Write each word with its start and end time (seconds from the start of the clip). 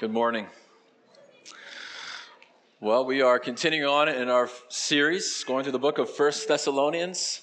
Good 0.00 0.10
morning. 0.10 0.48
Well, 2.80 3.04
we 3.06 3.22
are 3.22 3.38
continuing 3.38 3.88
on 3.88 4.08
in 4.08 4.28
our 4.28 4.50
series, 4.68 5.44
going 5.44 5.62
through 5.62 5.70
the 5.70 5.78
book 5.78 5.98
of 5.98 6.10
First 6.10 6.48
Thessalonians. 6.48 7.42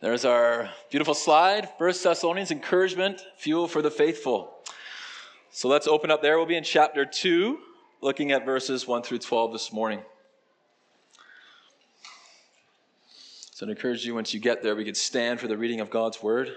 There's 0.00 0.24
our 0.24 0.70
beautiful 0.90 1.12
slide, 1.12 1.68
First 1.76 2.02
Thessalonians, 2.02 2.50
encouragement, 2.50 3.20
fuel 3.36 3.68
for 3.68 3.82
the 3.82 3.90
faithful. 3.90 4.54
So 5.50 5.68
let's 5.68 5.86
open 5.86 6.10
up 6.10 6.22
there. 6.22 6.38
We'll 6.38 6.46
be 6.46 6.56
in 6.56 6.64
chapter 6.64 7.04
2, 7.04 7.58
looking 8.00 8.32
at 8.32 8.46
verses 8.46 8.88
1 8.88 9.02
through 9.02 9.18
12 9.18 9.52
this 9.52 9.74
morning. 9.74 10.00
So 13.50 13.66
I 13.66 13.70
encourage 13.70 14.06
you, 14.06 14.14
once 14.14 14.32
you 14.32 14.40
get 14.40 14.62
there, 14.62 14.74
we 14.74 14.86
could 14.86 14.96
stand 14.96 15.38
for 15.38 15.48
the 15.48 15.58
reading 15.58 15.80
of 15.80 15.90
God's 15.90 16.22
word. 16.22 16.56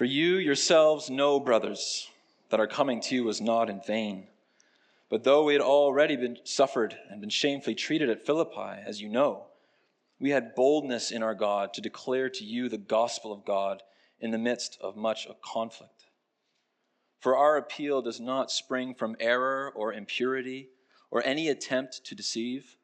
For 0.00 0.06
you 0.06 0.38
yourselves 0.38 1.10
know, 1.10 1.38
brothers, 1.38 2.08
that 2.48 2.58
our 2.58 2.66
coming 2.66 3.02
to 3.02 3.14
you 3.14 3.24
was 3.24 3.42
not 3.42 3.68
in 3.68 3.82
vain. 3.82 4.28
But 5.10 5.24
though 5.24 5.44
we 5.44 5.52
had 5.52 5.60
already 5.60 6.16
been 6.16 6.38
suffered 6.42 6.96
and 7.10 7.20
been 7.20 7.28
shamefully 7.28 7.74
treated 7.74 8.08
at 8.08 8.24
Philippi, 8.24 8.80
as 8.86 9.02
you 9.02 9.10
know, 9.10 9.48
we 10.18 10.30
had 10.30 10.54
boldness 10.54 11.10
in 11.10 11.22
our 11.22 11.34
God 11.34 11.74
to 11.74 11.82
declare 11.82 12.30
to 12.30 12.44
you 12.46 12.70
the 12.70 12.78
gospel 12.78 13.30
of 13.30 13.44
God 13.44 13.82
in 14.22 14.30
the 14.30 14.38
midst 14.38 14.78
of 14.80 14.96
much 14.96 15.26
of 15.26 15.42
conflict. 15.42 16.06
For 17.18 17.36
our 17.36 17.58
appeal 17.58 18.00
does 18.00 18.20
not 18.20 18.50
spring 18.50 18.94
from 18.94 19.16
error 19.20 19.70
or 19.76 19.92
impurity 19.92 20.70
or 21.10 21.22
any 21.26 21.50
attempt 21.50 22.06
to 22.06 22.14
deceive, 22.14 22.78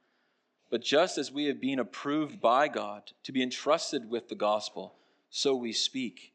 but 0.68 0.82
just 0.82 1.16
as 1.16 1.32
we 1.32 1.46
have 1.46 1.62
been 1.62 1.78
approved 1.78 2.42
by 2.42 2.68
God 2.68 3.12
to 3.22 3.32
be 3.32 3.42
entrusted 3.42 4.10
with 4.10 4.28
the 4.28 4.34
gospel, 4.34 4.96
so 5.30 5.56
we 5.56 5.72
speak 5.72 6.34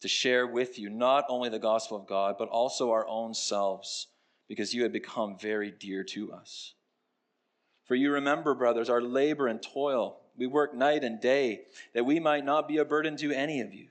to 0.00 0.08
share 0.08 0.46
with 0.46 0.78
you 0.78 0.90
not 0.90 1.24
only 1.28 1.48
the 1.48 1.58
gospel 1.58 1.96
of 1.96 2.06
God, 2.06 2.36
but 2.38 2.48
also 2.48 2.90
our 2.90 3.06
own 3.08 3.34
selves, 3.34 4.08
because 4.48 4.74
you 4.74 4.82
had 4.82 4.92
become 4.92 5.38
very 5.38 5.70
dear 5.70 6.04
to 6.04 6.32
us. 6.32 6.74
For 7.86 7.94
you 7.94 8.12
remember, 8.12 8.54
brothers, 8.54 8.88
our 8.88 9.02
labor 9.02 9.46
and 9.46 9.62
toil. 9.62 10.20
We 10.36 10.46
work 10.46 10.74
night 10.74 11.04
and 11.04 11.20
day, 11.20 11.62
that 11.94 12.04
we 12.04 12.18
might 12.18 12.44
not 12.44 12.66
be 12.66 12.78
a 12.78 12.84
burden 12.84 13.16
to 13.18 13.30
any 13.30 13.60
of 13.60 13.72
you, 13.72 13.88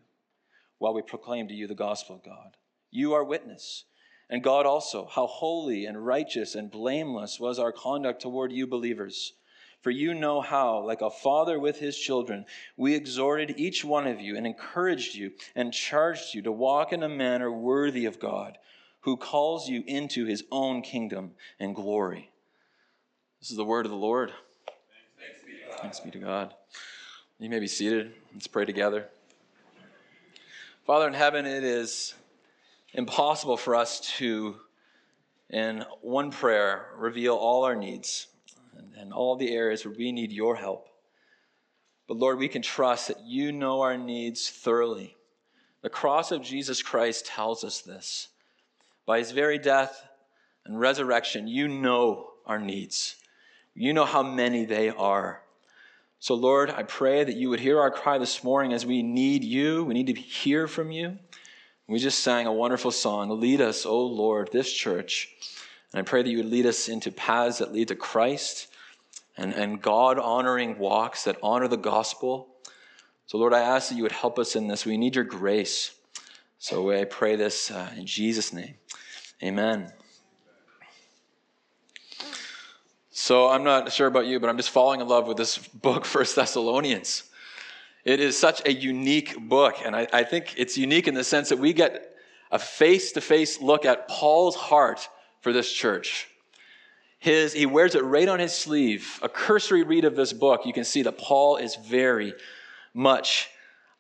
while 0.78 0.94
we 0.94 1.02
proclaim 1.02 1.48
to 1.48 1.54
you 1.54 1.68
the 1.68 1.76
gospel 1.76 2.16
of 2.16 2.24
God. 2.24 2.58
You 2.92 3.14
are 3.14 3.24
witness, 3.24 3.86
and 4.30 4.44
God 4.44 4.66
also, 4.66 5.08
how 5.10 5.26
holy 5.26 5.86
and 5.86 6.06
righteous 6.06 6.54
and 6.54 6.70
blameless 6.70 7.40
was 7.40 7.60
our 7.60 7.72
conduct 7.72 8.22
toward 8.22 8.52
you 8.52 8.68
believers. 8.68 9.34
For 9.84 9.92
you 9.92 10.14
know 10.14 10.40
how, 10.40 10.80
like 10.80 11.02
a 11.02 11.10
father 11.10 11.60
with 11.60 11.78
his 11.78 11.98
children, 11.98 12.46
we 12.78 12.96
exhorted 12.96 13.56
each 13.58 13.84
one 13.84 14.08
of 14.08 14.22
you 14.22 14.38
and 14.38 14.48
encouraged 14.48 15.14
you 15.14 15.34
and 15.58 15.74
charged 15.74 16.34
you 16.34 16.42
to 16.44 16.54
walk 16.54 16.94
in 16.94 17.04
a 17.04 17.10
manner 17.10 17.52
worthy 17.52 18.06
of 18.06 18.18
God, 18.18 18.58
who 19.02 19.18
calls 19.18 19.68
you 19.68 19.84
into 19.86 20.24
his 20.24 20.46
own 20.54 20.84
kingdom 20.84 21.32
and 21.60 21.76
glory. 21.76 22.32
This 23.42 23.52
is 23.52 23.58
the 23.58 23.66
word 23.66 23.86
of 23.86 23.92
the 23.92 23.98
Lord. 23.98 24.32
Thanks 25.18 25.42
be 25.46 25.52
to 25.52 25.68
God. 25.68 25.80
Thanks 25.82 26.00
be 26.00 26.12
to 26.12 26.20
God. 26.20 26.54
You 27.40 27.50
may 27.50 27.60
be 27.60 27.68
seated. 27.68 28.14
Let's 28.34 28.48
pray 28.48 28.64
together. 28.64 29.10
Father 30.86 31.10
in 31.10 31.14
heaven, 31.14 31.46
it 31.46 31.66
is 31.66 32.14
impossible 32.94 33.58
for 33.58 33.76
us 33.76 34.00
to, 34.18 34.56
in 35.50 35.84
one 36.02 36.32
prayer, 36.32 36.86
reveal 36.96 37.36
all 37.36 37.66
our 37.66 37.76
needs 37.76 38.28
and, 38.98 39.14
all 39.14 39.36
the 39.36 39.54
areas 39.54 39.86
where 39.86 39.94
we 39.98 40.12
need 40.12 40.32
your 40.32 40.56
help. 40.56 40.88
But 42.08 42.18
Lord, 42.18 42.38
we 42.38 42.48
can 42.48 42.62
trust 42.62 43.08
that 43.08 43.22
you 43.26 43.52
know 43.52 43.82
our 43.82 43.98
needs 43.98 44.50
thoroughly. 44.50 45.16
The 45.82 45.90
cross 45.90 46.32
of 46.32 46.42
Jesus 46.42 46.82
Christ 46.82 47.26
tells 47.26 47.64
us 47.64 47.82
this. 47.82 48.30
By 49.06 49.20
his 49.20 49.32
very 49.32 49.58
death 49.58 50.08
and 50.66 50.80
resurrection, 50.80 51.48
you 51.48 51.68
know 51.68 52.30
our 52.46 52.60
needs. 52.60 53.16
You 53.76 53.94
know 53.94 54.06
how 54.06 54.24
many 54.24 54.66
they 54.66 54.90
are. 54.90 55.42
So, 56.20 56.36
Lord, 56.36 56.70
I 56.70 56.84
pray 56.84 57.24
that 57.24 57.36
you 57.36 57.50
would 57.50 57.60
hear 57.60 57.80
our 57.80 57.92
cry 57.92 58.18
this 58.18 58.44
morning 58.44 58.72
as 58.72 58.86
we 58.86 59.04
need 59.04 59.44
you. 59.44 59.84
We 59.84 59.94
need 59.94 60.08
to 60.08 60.14
hear 60.14 60.68
from 60.68 60.92
you. 60.92 61.18
We 61.88 62.00
just 62.00 62.20
sang 62.20 62.48
a 62.48 62.54
wonderful 62.54 62.92
song 62.92 63.42
Lead 63.42 63.60
us, 63.60 63.86
O 63.86 64.06
Lord, 64.06 64.50
this 64.52 64.72
church. 64.72 65.30
And 65.92 66.00
I 66.00 66.04
pray 66.04 66.24
that 66.24 66.30
you 66.30 66.38
would 66.38 66.50
lead 66.50 66.66
us 66.66 66.88
into 66.88 67.12
paths 67.12 67.58
that 67.58 67.74
lead 67.74 67.90
to 67.90 67.96
Christ 67.96 68.68
and, 69.38 69.54
and 69.54 69.82
God 69.82 70.20
honoring 70.20 70.78
walks 70.78 71.24
that 71.24 71.38
honor 71.42 71.68
the 71.68 71.78
gospel. 71.78 72.50
So, 73.26 73.38
Lord, 73.38 73.54
I 73.54 73.62
ask 73.62 73.90
that 73.90 73.96
you 73.96 74.04
would 74.04 74.12
help 74.12 74.38
us 74.38 74.56
in 74.56 74.68
this. 74.68 74.86
We 74.86 74.98
need 74.98 75.16
your 75.16 75.24
grace. 75.24 75.96
So 76.60 76.92
I 76.92 77.04
pray 77.04 77.36
this 77.36 77.72
uh, 77.72 77.90
in 77.98 78.06
Jesus' 78.06 78.54
name. 78.54 78.76
Amen. 79.42 79.92
So 83.12 83.50
I'm 83.50 83.64
not 83.64 83.92
sure 83.92 84.08
about 84.08 84.28
you, 84.28 84.40
but 84.40 84.50
I'm 84.50 84.58
just 84.58 84.70
falling 84.70 85.02
in 85.02 85.08
love 85.08 85.28
with 85.28 85.38
this 85.38 85.58
book, 85.58 86.06
First 86.06 86.36
Thessalonians. 86.36 87.24
It 88.06 88.20
is 88.20 88.38
such 88.38 88.66
a 88.68 88.74
unique 88.74 89.38
book, 89.48 89.76
and 89.84 89.96
I, 89.96 90.08
I 90.12 90.24
think 90.24 90.56
it's 90.58 90.78
unique 90.78 91.08
in 91.08 91.14
the 91.14 91.24
sense 91.24 91.50
that 91.50 91.60
we 91.60 91.74
get 91.74 92.16
a 92.52 92.60
face 92.60 93.14
to 93.14 93.22
face 93.22 93.62
look 93.62 93.86
at 93.86 94.08
Paul's 94.08 94.56
heart 94.56 95.08
for 95.42 95.54
this 95.54 95.72
church 95.72 96.28
his, 97.24 97.54
he 97.54 97.66
wears 97.66 97.96
it 97.96 98.04
right 98.04 98.28
on 98.28 98.40
his 98.40 98.54
sleeve. 98.54 99.18
A 99.22 99.30
cursory 99.30 99.84
read 99.84 100.04
of 100.04 100.18
this 100.18 100.34
book, 100.34 100.66
you 100.66 100.74
can 100.74 100.84
see 100.84 101.04
that 101.04 101.18
Paul 101.18 101.56
is 101.56 101.78
very 101.78 102.34
much 102.94 103.50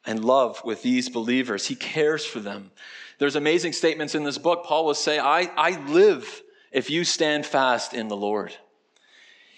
in 0.05 0.21
love 0.23 0.61
with 0.65 0.83
these 0.83 1.07
believers. 1.07 1.65
He 1.65 1.75
cares 1.75 2.25
for 2.25 2.41
them. 2.41 2.71
There's 3.19 3.37
amazing 3.37 3.71
statements 3.71 4.13
in 4.13 4.25
this 4.25 4.37
book. 4.37 4.65
Paul 4.65 4.83
will 4.85 4.93
say, 4.93 5.19
I, 5.19 5.49
I 5.55 5.81
live 5.85 6.43
if 6.73 6.89
you 6.89 7.05
stand 7.05 7.45
fast 7.45 7.93
in 7.93 8.09
the 8.09 8.17
Lord. 8.17 8.53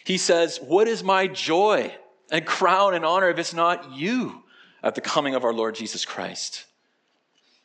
He 0.04 0.20
says, 0.20 0.60
What 0.62 0.88
is 0.88 1.04
my 1.04 1.26
joy 1.26 1.92
and 2.30 2.46
crown 2.46 2.94
and 2.94 3.04
honor 3.04 3.30
if 3.30 3.40
it's 3.40 3.56
not 3.56 3.94
you 3.94 4.44
at 4.84 4.94
the 4.94 5.02
coming 5.02 5.34
of 5.34 5.44
our 5.44 5.54
Lord 5.54 5.74
Jesus 5.74 6.06
Christ? 6.06 6.66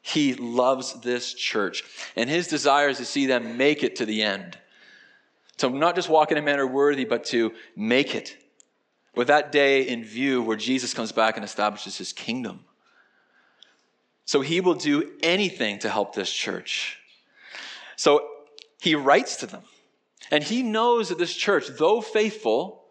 He 0.00 0.32
loves 0.32 0.98
this 1.02 1.34
church, 1.34 1.84
and 2.16 2.30
his 2.30 2.46
desire 2.46 2.88
is 2.88 2.96
to 2.96 3.04
see 3.04 3.26
them 3.26 3.58
make 3.58 3.82
it 3.82 3.96
to 3.96 4.06
the 4.06 4.22
end. 4.22 4.56
To 5.60 5.70
not 5.70 5.94
just 5.94 6.08
walk 6.08 6.32
in 6.32 6.38
a 6.38 6.42
manner 6.42 6.66
worthy, 6.66 7.04
but 7.04 7.24
to 7.26 7.52
make 7.76 8.14
it 8.14 8.36
with 9.14 9.28
that 9.28 9.52
day 9.52 9.82
in 9.82 10.04
view 10.04 10.42
where 10.42 10.56
Jesus 10.56 10.94
comes 10.94 11.12
back 11.12 11.36
and 11.36 11.44
establishes 11.44 11.98
his 11.98 12.12
kingdom. 12.12 12.64
So 14.24 14.40
he 14.40 14.60
will 14.60 14.74
do 14.74 15.12
anything 15.22 15.78
to 15.80 15.90
help 15.90 16.14
this 16.14 16.32
church. 16.32 16.98
So 17.96 18.26
he 18.80 18.94
writes 18.94 19.36
to 19.36 19.46
them. 19.46 19.62
And 20.30 20.44
he 20.44 20.62
knows 20.62 21.08
that 21.08 21.18
this 21.18 21.34
church, 21.34 21.66
though 21.68 22.00
faithful, 22.00 22.84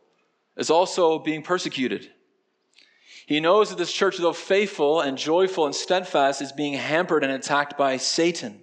is 0.57 0.69
also 0.69 1.17
being 1.17 1.41
persecuted. 1.41 2.11
He 3.25 3.39
knows 3.39 3.69
that 3.69 3.77
this 3.77 3.91
church, 3.93 4.17
though 4.17 4.33
faithful 4.33 5.01
and 5.01 5.17
joyful 5.17 5.65
and 5.65 5.73
steadfast, 5.73 6.41
is 6.41 6.51
being 6.51 6.73
hampered 6.73 7.23
and 7.23 7.31
attacked 7.31 7.77
by 7.77 7.97
Satan. 7.97 8.61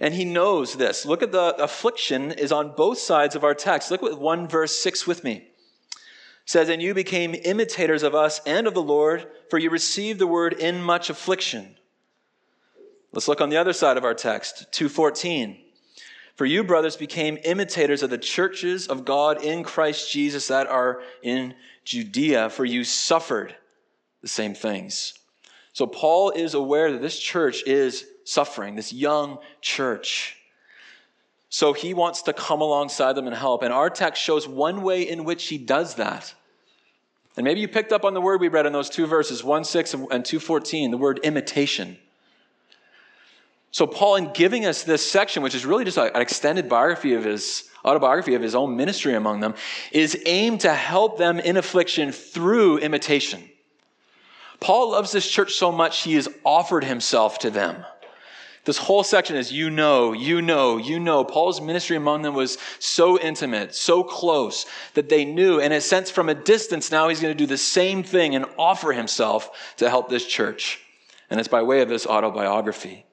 And 0.00 0.14
he 0.14 0.24
knows 0.24 0.74
this. 0.74 1.04
Look 1.04 1.22
at 1.22 1.32
the 1.32 1.56
affliction 1.62 2.32
is 2.32 2.52
on 2.52 2.74
both 2.76 2.98
sides 2.98 3.34
of 3.34 3.44
our 3.44 3.54
text. 3.54 3.90
Look 3.90 4.02
at 4.02 4.18
1 4.18 4.48
verse 4.48 4.76
6 4.80 5.06
with 5.06 5.24
me. 5.24 5.34
It 5.34 5.46
says, 6.44 6.68
And 6.68 6.80
you 6.80 6.94
became 6.94 7.34
imitators 7.44 8.02
of 8.02 8.14
us 8.14 8.40
and 8.46 8.66
of 8.66 8.74
the 8.74 8.82
Lord, 8.82 9.26
for 9.50 9.58
you 9.58 9.70
received 9.70 10.18
the 10.18 10.26
word 10.26 10.52
in 10.52 10.82
much 10.82 11.10
affliction. 11.10 11.76
Let's 13.12 13.28
look 13.28 13.40
on 13.40 13.48
the 13.48 13.56
other 13.56 13.72
side 13.72 13.96
of 13.96 14.04
our 14.04 14.14
text, 14.14 14.70
214. 14.72 15.58
For 16.36 16.46
you, 16.46 16.62
brothers, 16.62 16.94
became 16.94 17.38
imitators 17.44 18.04
of 18.04 18.10
the 18.10 18.18
churches 18.18 18.86
of 18.86 19.04
God 19.04 19.42
in 19.42 19.64
Christ 19.64 20.12
Jesus 20.12 20.46
that 20.48 20.68
are 20.68 21.02
in 21.22 21.54
Judea, 21.84 22.50
for 22.50 22.64
you 22.64 22.84
suffered 22.84 23.56
the 24.22 24.28
same 24.28 24.54
things. 24.54 25.14
So 25.72 25.86
Paul 25.86 26.30
is 26.30 26.54
aware 26.54 26.92
that 26.92 27.02
this 27.02 27.18
church 27.18 27.64
is 27.66 28.04
suffering, 28.28 28.76
this 28.76 28.92
young 28.92 29.38
church. 29.60 30.36
So 31.50 31.72
he 31.72 31.94
wants 31.94 32.22
to 32.22 32.32
come 32.32 32.60
alongside 32.60 33.14
them 33.14 33.26
and 33.26 33.34
help. 33.34 33.62
And 33.62 33.72
our 33.72 33.88
text 33.88 34.22
shows 34.22 34.46
one 34.46 34.82
way 34.82 35.08
in 35.08 35.24
which 35.24 35.48
he 35.48 35.56
does 35.56 35.94
that. 35.94 36.34
And 37.36 37.44
maybe 37.44 37.60
you 37.60 37.68
picked 37.68 37.92
up 37.92 38.04
on 38.04 38.14
the 38.14 38.20
word 38.20 38.40
we 38.40 38.48
read 38.48 38.66
in 38.66 38.72
those 38.72 38.90
two 38.90 39.06
verses, 39.06 39.42
1 39.42 39.64
6 39.64 39.94
and 39.94 40.24
214, 40.24 40.90
the 40.90 40.96
word 40.96 41.20
imitation. 41.22 41.96
So, 43.70 43.86
Paul, 43.86 44.16
in 44.16 44.32
giving 44.32 44.66
us 44.66 44.82
this 44.82 45.08
section, 45.08 45.42
which 45.42 45.54
is 45.54 45.64
really 45.64 45.84
just 45.84 45.98
an 45.98 46.10
extended 46.16 46.68
biography 46.68 47.14
of 47.14 47.24
his 47.24 47.64
autobiography 47.84 48.34
of 48.34 48.42
his 48.42 48.54
own 48.54 48.76
ministry 48.76 49.14
among 49.14 49.40
them, 49.40 49.54
is 49.92 50.20
aimed 50.26 50.60
to 50.60 50.74
help 50.74 51.16
them 51.16 51.38
in 51.38 51.56
affliction 51.56 52.12
through 52.12 52.78
imitation. 52.78 53.48
Paul 54.60 54.90
loves 54.90 55.12
this 55.12 55.30
church 55.30 55.52
so 55.54 55.70
much, 55.70 56.02
he 56.02 56.14
has 56.14 56.28
offered 56.44 56.84
himself 56.84 57.38
to 57.40 57.50
them. 57.50 57.84
This 58.68 58.76
whole 58.76 59.02
section 59.02 59.34
is 59.34 59.50
you 59.50 59.70
know, 59.70 60.12
you 60.12 60.42
know, 60.42 60.76
you 60.76 61.00
know. 61.00 61.24
Paul's 61.24 61.58
ministry 61.58 61.96
among 61.96 62.20
them 62.20 62.34
was 62.34 62.58
so 62.78 63.18
intimate, 63.18 63.74
so 63.74 64.04
close 64.04 64.66
that 64.92 65.08
they 65.08 65.24
knew. 65.24 65.58
In 65.58 65.72
a 65.72 65.80
sense, 65.80 66.10
from 66.10 66.28
a 66.28 66.34
distance, 66.34 66.90
now 66.90 67.08
he's 67.08 67.18
going 67.18 67.34
to 67.34 67.38
do 67.38 67.46
the 67.46 67.56
same 67.56 68.02
thing 68.02 68.34
and 68.34 68.44
offer 68.58 68.92
himself 68.92 69.72
to 69.78 69.88
help 69.88 70.10
this 70.10 70.26
church. 70.26 70.82
And 71.30 71.40
it's 71.40 71.48
by 71.48 71.62
way 71.62 71.80
of 71.80 71.88
this 71.88 72.06
autobiography. 72.06 73.06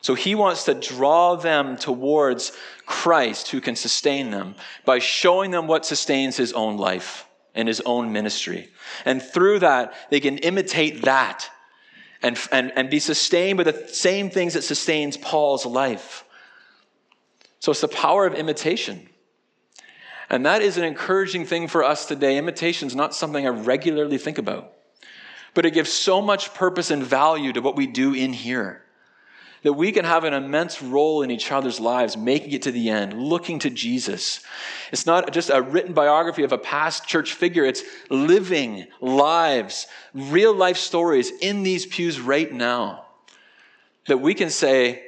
So 0.00 0.14
he 0.14 0.34
wants 0.34 0.64
to 0.64 0.72
draw 0.72 1.36
them 1.36 1.76
towards 1.76 2.52
Christ 2.86 3.50
who 3.50 3.60
can 3.60 3.76
sustain 3.76 4.30
them 4.30 4.54
by 4.86 5.00
showing 5.00 5.50
them 5.50 5.66
what 5.66 5.84
sustains 5.84 6.38
his 6.38 6.54
own 6.54 6.78
life 6.78 7.26
and 7.54 7.68
his 7.68 7.82
own 7.84 8.10
ministry. 8.10 8.70
And 9.04 9.20
through 9.20 9.58
that, 9.58 9.92
they 10.08 10.20
can 10.20 10.38
imitate 10.38 11.02
that 11.02 11.50
and, 12.22 12.38
and, 12.50 12.72
and 12.76 12.90
be 12.90 12.98
sustained 12.98 13.58
by 13.58 13.64
the 13.64 13.88
same 13.88 14.30
things 14.30 14.54
that 14.54 14.62
sustains 14.62 15.16
Paul's 15.16 15.66
life. 15.66 16.24
So 17.60 17.72
it's 17.72 17.80
the 17.80 17.88
power 17.88 18.26
of 18.26 18.34
imitation. 18.34 19.08
And 20.30 20.46
that 20.46 20.62
is 20.62 20.76
an 20.76 20.84
encouraging 20.84 21.46
thing 21.46 21.68
for 21.68 21.84
us 21.84 22.06
today. 22.06 22.38
Imitation 22.38 22.88
is 22.88 22.96
not 22.96 23.14
something 23.14 23.46
I 23.46 23.50
regularly 23.50 24.18
think 24.18 24.38
about, 24.38 24.72
but 25.54 25.66
it 25.66 25.72
gives 25.72 25.92
so 25.92 26.20
much 26.20 26.54
purpose 26.54 26.90
and 26.90 27.02
value 27.02 27.52
to 27.52 27.60
what 27.60 27.76
we 27.76 27.86
do 27.86 28.14
in 28.14 28.32
here 28.32 28.85
that 29.66 29.72
we 29.72 29.90
can 29.90 30.04
have 30.04 30.22
an 30.22 30.32
immense 30.32 30.80
role 30.80 31.22
in 31.22 31.30
each 31.32 31.50
other's 31.50 31.80
lives, 31.80 32.16
making 32.16 32.52
it 32.52 32.62
to 32.62 32.70
the 32.70 32.88
end, 32.88 33.20
looking 33.20 33.58
to 33.58 33.68
Jesus. 33.68 34.38
It's 34.92 35.06
not 35.06 35.32
just 35.32 35.50
a 35.50 35.60
written 35.60 35.92
biography 35.92 36.44
of 36.44 36.52
a 36.52 36.58
past 36.58 37.08
church 37.08 37.32
figure, 37.32 37.64
it's 37.64 37.82
living 38.08 38.86
lives, 39.00 39.88
real 40.14 40.54
life 40.54 40.76
stories 40.76 41.32
in 41.40 41.64
these 41.64 41.84
pews 41.84 42.20
right 42.20 42.52
now 42.52 43.06
that 44.06 44.18
we 44.18 44.34
can 44.34 44.50
say, 44.50 45.02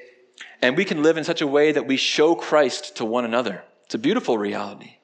and 0.61 0.77
we 0.77 0.85
can 0.85 1.05
live 1.05 1.17
in 1.17 1.23
such 1.23 1.41
a 1.41 1.47
way 1.47 1.71
that 1.71 1.87
we 1.87 1.97
show 1.97 2.35
Christ 2.35 2.97
to 2.97 3.05
one 3.05 3.25
another. 3.25 3.63
It's 3.85 3.95
a 3.95 3.99
beautiful 3.99 4.39
reality. 4.39 4.97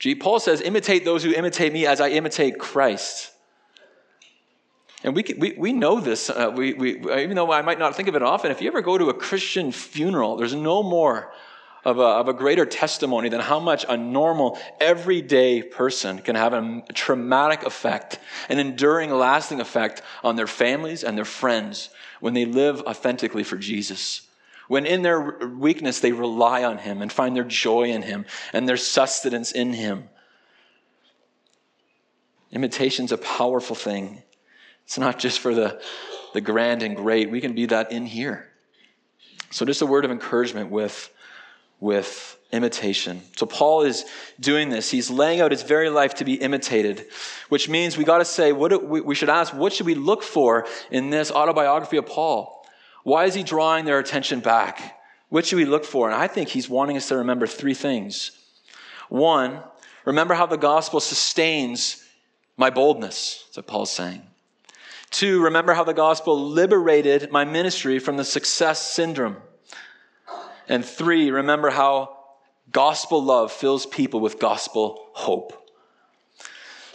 G. 0.00 0.16
Paul 0.16 0.40
says, 0.40 0.60
imitate 0.60 1.04
those 1.04 1.22
who 1.22 1.32
imitate 1.32 1.72
me 1.72 1.86
as 1.86 2.00
I 2.00 2.08
imitate 2.08 2.58
Christ. 2.58 3.30
And 5.04 5.14
we, 5.14 5.24
we, 5.36 5.52
we 5.56 5.72
know 5.72 6.00
this, 6.00 6.30
uh, 6.30 6.52
we, 6.54 6.72
we, 6.72 6.98
even 6.98 7.36
though 7.36 7.52
I 7.52 7.62
might 7.62 7.78
not 7.78 7.94
think 7.94 8.08
of 8.08 8.16
it 8.16 8.22
often. 8.22 8.50
If 8.50 8.60
you 8.60 8.68
ever 8.68 8.80
go 8.80 8.96
to 8.96 9.08
a 9.08 9.14
Christian 9.14 9.70
funeral, 9.70 10.36
there's 10.36 10.54
no 10.54 10.82
more 10.82 11.32
of 11.84 11.98
a, 11.98 12.02
of 12.02 12.28
a 12.28 12.32
greater 12.32 12.66
testimony 12.66 13.28
than 13.28 13.40
how 13.40 13.60
much 13.60 13.86
a 13.88 13.96
normal, 13.96 14.58
everyday 14.80 15.62
person 15.62 16.18
can 16.18 16.34
have 16.34 16.52
a 16.52 16.82
traumatic 16.94 17.62
effect, 17.62 18.18
an 18.48 18.58
enduring, 18.58 19.10
lasting 19.10 19.60
effect 19.60 20.02
on 20.24 20.34
their 20.34 20.48
families 20.48 21.04
and 21.04 21.16
their 21.16 21.24
friends 21.24 21.90
when 22.18 22.34
they 22.34 22.44
live 22.44 22.80
authentically 22.82 23.44
for 23.44 23.56
Jesus. 23.56 24.22
When 24.66 24.84
in 24.84 25.02
their 25.02 25.38
weakness 25.46 26.00
they 26.00 26.10
rely 26.10 26.64
on 26.64 26.78
Him 26.78 27.02
and 27.02 27.12
find 27.12 27.36
their 27.36 27.44
joy 27.44 27.84
in 27.84 28.02
Him 28.02 28.26
and 28.52 28.68
their 28.68 28.76
sustenance 28.76 29.52
in 29.52 29.72
Him. 29.72 30.08
Imitation's 32.50 33.12
a 33.12 33.18
powerful 33.18 33.76
thing. 33.76 34.24
It's 34.86 34.98
not 34.98 35.18
just 35.18 35.40
for 35.40 35.52
the, 35.52 35.82
the 36.32 36.40
grand 36.40 36.82
and 36.82 36.96
great. 36.96 37.30
We 37.30 37.40
can 37.40 37.54
be 37.54 37.66
that 37.66 37.90
in 37.90 38.06
here. 38.06 38.48
So, 39.50 39.64
just 39.64 39.82
a 39.82 39.86
word 39.86 40.04
of 40.04 40.10
encouragement 40.10 40.70
with, 40.70 41.12
with 41.80 42.38
imitation. 42.52 43.22
So, 43.36 43.46
Paul 43.46 43.82
is 43.82 44.04
doing 44.38 44.70
this. 44.70 44.90
He's 44.90 45.10
laying 45.10 45.40
out 45.40 45.50
his 45.50 45.62
very 45.62 45.90
life 45.90 46.14
to 46.14 46.24
be 46.24 46.34
imitated, 46.34 47.06
which 47.48 47.68
means 47.68 47.96
we 47.96 48.04
got 48.04 48.18
to 48.18 48.24
say, 48.24 48.52
what 48.52 48.68
do, 48.70 48.78
we, 48.78 49.00
we 49.00 49.14
should 49.16 49.28
ask, 49.28 49.52
what 49.52 49.72
should 49.72 49.86
we 49.86 49.96
look 49.96 50.22
for 50.22 50.66
in 50.90 51.10
this 51.10 51.32
autobiography 51.32 51.96
of 51.96 52.06
Paul? 52.06 52.64
Why 53.02 53.24
is 53.24 53.34
he 53.34 53.42
drawing 53.42 53.84
their 53.84 53.98
attention 53.98 54.40
back? 54.40 55.00
What 55.28 55.46
should 55.46 55.56
we 55.56 55.64
look 55.64 55.84
for? 55.84 56.08
And 56.08 56.16
I 56.16 56.28
think 56.28 56.48
he's 56.48 56.68
wanting 56.68 56.96
us 56.96 57.08
to 57.08 57.16
remember 57.16 57.48
three 57.48 57.74
things. 57.74 58.30
One, 59.08 59.60
remember 60.04 60.34
how 60.34 60.46
the 60.46 60.56
gospel 60.56 61.00
sustains 61.00 62.04
my 62.56 62.70
boldness. 62.70 63.44
That's 63.46 63.56
what 63.58 63.66
Paul's 63.66 63.90
saying. 63.90 64.22
Two, 65.10 65.42
remember 65.44 65.72
how 65.72 65.84
the 65.84 65.94
gospel 65.94 66.50
liberated 66.50 67.30
my 67.30 67.44
ministry 67.44 67.98
from 67.98 68.16
the 68.16 68.24
success 68.24 68.90
syndrome. 68.90 69.36
And 70.68 70.84
three, 70.84 71.30
remember 71.30 71.70
how 71.70 72.16
gospel 72.72 73.22
love 73.22 73.52
fills 73.52 73.86
people 73.86 74.20
with 74.20 74.38
gospel 74.38 75.08
hope. 75.12 75.62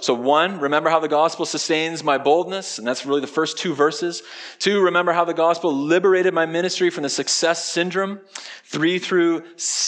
So, 0.02 0.16
one, 0.16 0.60
remember 0.60 0.90
how 0.90 1.00
the 1.00 1.08
gospel 1.08 1.46
sustains 1.46 2.04
my 2.04 2.18
boldness, 2.18 2.80
and 2.80 2.88
that's 2.88 3.06
really 3.06 3.22
the 3.22 3.28
first 3.28 3.60
two 3.60 3.76
verses. 3.76 4.24
Two, 4.58 4.82
remember 4.82 5.14
how 5.14 5.26
the 5.26 5.34
gospel 5.34 5.72
liberated 5.72 6.34
my 6.34 6.48
ministry 6.48 6.90
from 6.90 7.04
the 7.04 7.10
success 7.10 7.64
syndrome. 7.64 8.20
Three 8.64 8.98
through 8.98 9.44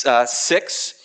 uh, 0.06 0.26
six. 0.28 1.02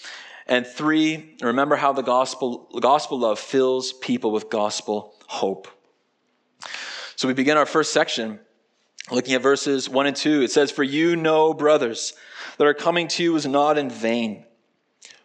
And 0.46 0.66
three, 0.66 1.36
remember 1.40 1.76
how 1.76 1.94
the 1.94 2.02
gospel, 2.02 2.68
gospel 2.80 3.18
love 3.18 3.38
fills 3.38 3.94
people 3.94 4.30
with 4.30 4.50
gospel 4.50 5.14
hope. 5.26 5.68
So 7.18 7.26
we 7.26 7.34
begin 7.34 7.56
our 7.56 7.66
first 7.66 7.92
section 7.92 8.38
looking 9.10 9.34
at 9.34 9.42
verses 9.42 9.88
1 9.88 10.06
and 10.06 10.14
2. 10.14 10.42
It 10.42 10.52
says, 10.52 10.70
For 10.70 10.84
you 10.84 11.16
know, 11.16 11.52
brothers, 11.52 12.12
that 12.56 12.64
our 12.64 12.74
coming 12.74 13.08
to 13.08 13.24
you 13.24 13.32
was 13.32 13.44
not 13.44 13.76
in 13.76 13.90
vain. 13.90 14.44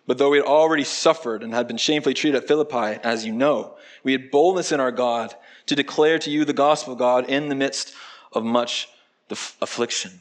But 0.07 0.17
though 0.17 0.31
we 0.31 0.37
had 0.37 0.47
already 0.47 0.85
suffered 0.85 1.43
and 1.43 1.53
had 1.53 1.67
been 1.67 1.77
shamefully 1.77 2.15
treated 2.15 2.41
at 2.41 2.47
Philippi, 2.47 2.99
as 3.03 3.27
you 3.27 3.31
know, 3.31 3.75
we 4.03 4.11
had 4.11 4.31
boldness 4.31 4.71
in 4.71 4.79
our 4.79 4.91
God 4.91 5.35
to 5.67 5.75
declare 5.75 6.17
to 6.17 6.31
you 6.31 6.45
the 6.45 6.51
gospel 6.51 6.93
of 6.93 6.99
God 6.99 7.29
in 7.29 7.49
the 7.49 7.53
midst 7.53 7.93
of 8.31 8.43
much 8.43 8.89
affliction. 9.29 10.19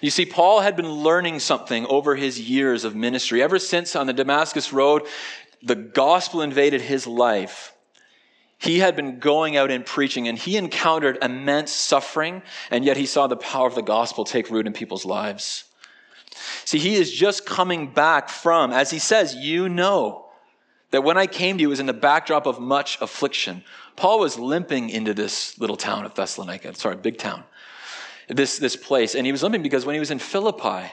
You 0.00 0.10
see, 0.10 0.26
Paul 0.26 0.62
had 0.62 0.74
been 0.74 0.90
learning 0.90 1.38
something 1.38 1.86
over 1.86 2.16
his 2.16 2.40
years 2.40 2.82
of 2.82 2.96
ministry. 2.96 3.40
Ever 3.40 3.60
since 3.60 3.94
on 3.94 4.08
the 4.08 4.12
Damascus 4.12 4.72
Road, 4.72 5.06
the 5.62 5.76
gospel 5.76 6.42
invaded 6.42 6.80
his 6.80 7.06
life. 7.06 7.72
He 8.58 8.80
had 8.80 8.96
been 8.96 9.20
going 9.20 9.56
out 9.56 9.70
and 9.70 9.86
preaching, 9.86 10.26
and 10.26 10.36
he 10.36 10.56
encountered 10.56 11.18
immense 11.22 11.70
suffering, 11.70 12.42
and 12.70 12.84
yet 12.84 12.96
he 12.96 13.06
saw 13.06 13.28
the 13.28 13.36
power 13.36 13.68
of 13.68 13.76
the 13.76 13.82
gospel 13.82 14.24
take 14.24 14.50
root 14.50 14.66
in 14.66 14.72
people's 14.72 15.04
lives. 15.04 15.64
See, 16.64 16.78
he 16.78 16.96
is 16.96 17.12
just 17.12 17.46
coming 17.46 17.92
back 17.92 18.28
from, 18.28 18.72
as 18.72 18.90
he 18.90 18.98
says, 18.98 19.34
you 19.34 19.68
know 19.68 20.26
that 20.90 21.04
when 21.04 21.16
I 21.16 21.26
came 21.26 21.56
to 21.58 21.62
you, 21.62 21.68
was 21.68 21.80
in 21.80 21.86
the 21.86 21.92
backdrop 21.92 22.46
of 22.46 22.58
much 22.58 23.00
affliction. 23.00 23.62
Paul 23.94 24.18
was 24.20 24.38
limping 24.38 24.90
into 24.90 25.14
this 25.14 25.58
little 25.60 25.76
town 25.76 26.04
of 26.04 26.14
Thessalonica, 26.14 26.74
sorry, 26.74 26.96
big 26.96 27.18
town, 27.18 27.44
this, 28.28 28.58
this 28.58 28.74
place. 28.74 29.14
And 29.14 29.24
he 29.24 29.32
was 29.32 29.42
limping 29.42 29.62
because 29.62 29.86
when 29.86 29.94
he 29.94 30.00
was 30.00 30.10
in 30.10 30.18
Philippi, 30.18 30.90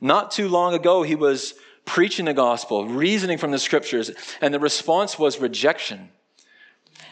not 0.00 0.30
too 0.30 0.48
long 0.48 0.74
ago, 0.74 1.02
he 1.02 1.14
was 1.14 1.54
preaching 1.84 2.24
the 2.24 2.34
gospel, 2.34 2.86
reasoning 2.86 3.38
from 3.38 3.50
the 3.50 3.58
scriptures, 3.58 4.10
and 4.40 4.52
the 4.52 4.60
response 4.60 5.18
was 5.18 5.40
rejection 5.40 6.10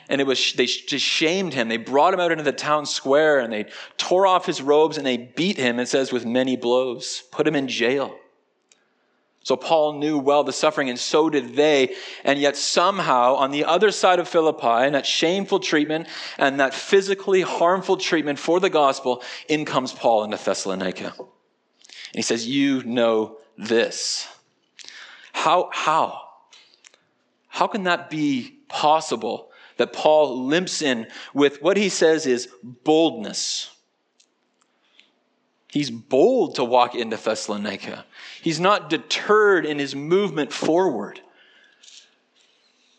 and 0.08 0.20
it 0.20 0.26
was 0.26 0.52
they 0.54 0.66
just 0.66 1.04
shamed 1.04 1.54
him. 1.54 1.68
They 1.68 1.76
brought 1.76 2.14
him 2.14 2.20
out 2.20 2.32
into 2.32 2.44
the 2.44 2.52
town 2.52 2.86
square 2.86 3.40
and 3.40 3.52
they 3.52 3.66
tore 3.96 4.26
off 4.26 4.46
his 4.46 4.62
robes 4.62 4.96
and 4.96 5.06
they 5.06 5.16
beat 5.16 5.56
him 5.56 5.78
it 5.80 5.88
says 5.88 6.12
with 6.12 6.24
many 6.24 6.56
blows 6.56 7.22
put 7.30 7.46
him 7.46 7.56
in 7.56 7.68
jail. 7.68 8.16
So 9.42 9.56
paul 9.56 9.94
knew 9.94 10.18
well 10.18 10.44
the 10.44 10.52
suffering 10.52 10.90
and 10.90 10.98
so 10.98 11.30
did 11.30 11.54
they. 11.54 11.94
And 12.24 12.38
yet 12.38 12.56
somehow 12.56 13.34
on 13.36 13.50
the 13.50 13.64
other 13.64 13.90
side 13.90 14.18
of 14.18 14.28
philippi 14.28 14.66
and 14.66 14.94
that 14.94 15.06
shameful 15.06 15.60
treatment 15.60 16.08
and 16.38 16.60
that 16.60 16.74
physically 16.74 17.42
harmful 17.42 17.96
treatment 17.96 18.38
for 18.38 18.60
the 18.60 18.70
gospel 18.70 19.22
in 19.48 19.64
comes 19.64 19.92
paul 19.92 20.24
into 20.24 20.36
thessalonica. 20.36 21.14
And 21.18 22.14
he 22.14 22.22
says 22.22 22.46
you 22.46 22.82
know 22.84 23.38
this. 23.56 24.28
How 25.32 25.70
how? 25.72 26.22
How 27.48 27.66
can 27.66 27.84
that 27.84 28.10
be 28.10 28.58
possible 28.68 29.50
that 29.76 29.92
Paul 29.92 30.46
limps 30.46 30.82
in 30.82 31.06
with 31.34 31.62
what 31.62 31.76
he 31.76 31.88
says 31.88 32.26
is 32.26 32.48
boldness. 32.62 33.70
He's 35.68 35.90
bold 35.90 36.54
to 36.54 36.64
walk 36.64 36.94
into 36.94 37.16
Thessalonica. 37.16 38.06
He's 38.40 38.60
not 38.60 38.88
deterred 38.88 39.66
in 39.66 39.78
his 39.78 39.94
movement 39.94 40.52
forward. 40.52 41.20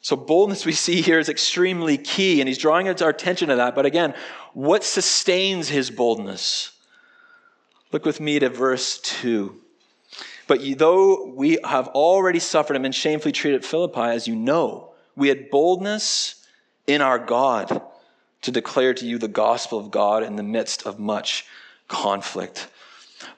So, 0.02 0.16
boldness 0.16 0.66
we 0.66 0.72
see 0.72 1.02
here 1.02 1.20
is 1.20 1.28
extremely 1.28 1.98
key, 1.98 2.40
and 2.40 2.48
he's 2.48 2.58
drawing 2.58 2.88
our 2.88 3.10
attention 3.10 3.50
to 3.50 3.56
that. 3.58 3.76
But 3.76 3.86
again, 3.86 4.14
what 4.54 4.84
sustains 4.84 5.70
his 5.70 5.90
boldness? 5.90 6.72
Look 7.92 8.06
with 8.06 8.20
me 8.20 8.40
to 8.40 8.50
verse 8.50 9.00
2. 9.00 9.60
But 10.48 10.62
though 10.78 11.34
we 11.34 11.60
have 11.66 11.88
already 11.90 12.40
suffered 12.40 12.76
and 12.76 12.84
been 12.84 12.92
shamefully 12.92 13.34
treated 13.34 13.64
at 13.64 13.66
Philippi, 13.66 14.00
as 14.00 14.28
you 14.28 14.36
know, 14.36 14.94
we 15.16 15.28
had 15.28 15.50
boldness 15.50 16.37
in 16.88 17.02
our 17.02 17.20
God 17.20 17.82
to 18.42 18.52
declare 18.52 18.94
to 18.94 19.06
you 19.06 19.18
the 19.18 19.28
gospel 19.28 19.78
of 19.78 19.92
God 19.92 20.24
in 20.24 20.36
the 20.36 20.44
midst 20.44 20.86
of 20.86 21.00
much 21.00 21.46
conflict. 21.88 22.68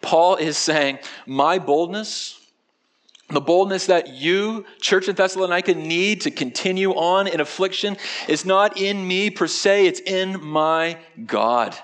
Paul 0.02 0.36
is 0.36 0.58
saying, 0.58 1.00
My 1.26 1.60
boldness, 1.60 2.40
the 3.30 3.42
boldness 3.42 3.88
that 3.88 4.10
you, 4.10 4.66
church 4.82 5.08
in 5.08 5.16
Thessalonica, 5.16 5.74
need 5.74 6.22
to 6.22 6.32
continue 6.32 6.92
on 6.92 7.28
in 7.28 7.40
affliction 7.40 7.98
is 8.28 8.46
not 8.46 8.78
in 8.80 9.08
me 9.08 9.30
per 9.30 9.48
se, 9.48 9.88
it's 9.88 10.00
in 10.00 10.44
my 10.44 10.98
God. 11.26 11.76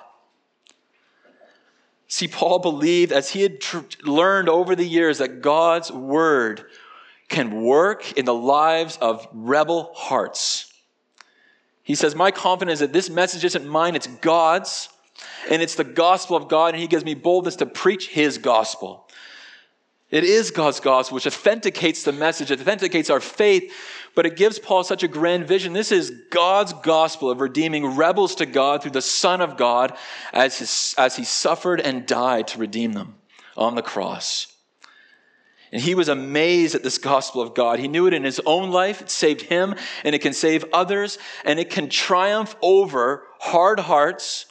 See, 2.08 2.28
Paul 2.28 2.60
believed, 2.60 3.12
as 3.12 3.32
he 3.32 3.42
had 3.42 3.60
tr- 3.60 3.80
learned 4.04 4.50
over 4.50 4.76
the 4.76 4.86
years, 4.86 5.18
that 5.18 5.42
God's 5.42 5.92
word 5.92 6.66
can 7.28 7.64
work 7.64 8.14
in 8.14 8.26
the 8.26 8.34
lives 8.34 8.98
of 9.02 9.28
rebel 9.34 9.92
hearts. 9.96 10.72
He 11.86 11.96
says, 11.96 12.16
My 12.16 12.32
confidence 12.32 12.80
that 12.80 12.92
this 12.92 13.10
message 13.10 13.46
isn't 13.46 13.66
mine, 13.66 13.96
it's 13.96 14.08
God's, 14.08 14.90
and 15.50 15.62
it's 15.62 15.76
the 15.76 15.84
gospel 15.86 16.36
of 16.36 16.50
God, 16.50 16.74
and 16.74 16.82
He 16.82 16.88
gives 16.88 17.06
me 17.06 17.14
boldness 17.14 17.56
to 17.58 17.68
preach 17.68 18.10
His 18.10 18.40
gospel. 18.40 19.08
It 20.10 20.24
is 20.24 20.50
God's 20.50 20.80
gospel, 20.80 21.16
which 21.16 21.28
authenticates 21.28 22.04
the 22.04 22.12
message, 22.12 22.50
it 22.50 22.60
authenticates 22.60 23.10
our 23.12 23.20
faith, 23.20 23.72
but 24.16 24.26
it 24.26 24.36
gives 24.36 24.58
Paul 24.58 24.84
such 24.84 25.04
a 25.04 25.08
grand 25.08 25.48
vision. 25.48 25.74
This 25.74 25.92
is 25.92 26.12
God's 26.32 26.74
gospel 26.74 27.30
of 27.30 27.40
redeeming 27.40 27.96
rebels 27.96 28.34
to 28.36 28.48
God 28.48 28.82
through 28.82 28.92
the 28.92 29.02
Son 29.02 29.40
of 29.40 29.56
God 29.56 29.96
as, 30.34 30.58
his, 30.58 30.96
as 30.98 31.16
he 31.16 31.24
suffered 31.24 31.80
and 31.80 32.08
died 32.08 32.48
to 32.48 32.60
redeem 32.60 32.94
them 32.94 33.16
on 33.56 33.76
the 33.76 33.82
cross. 33.84 34.55
And 35.76 35.84
he 35.84 35.94
was 35.94 36.08
amazed 36.08 36.74
at 36.74 36.84
this 36.84 36.98
gospel 36.98 37.42
of 37.42 37.54
God. 37.54 37.80
He 37.80 37.90
knew 37.90 38.08
it 38.08 38.14
in 38.14 38.24
his 38.24 38.40
own 38.46 38.72
life. 38.72 39.02
It 39.02 39.10
saved 39.10 39.42
him 39.42 39.76
and 40.06 40.16
it 40.16 40.20
can 40.20 40.32
save 40.32 40.64
others 40.72 41.18
and 41.44 41.60
it 41.60 41.70
can 41.70 41.90
triumph 41.90 42.56
over 42.62 43.24
hard 43.40 43.82
hearts 43.82 44.46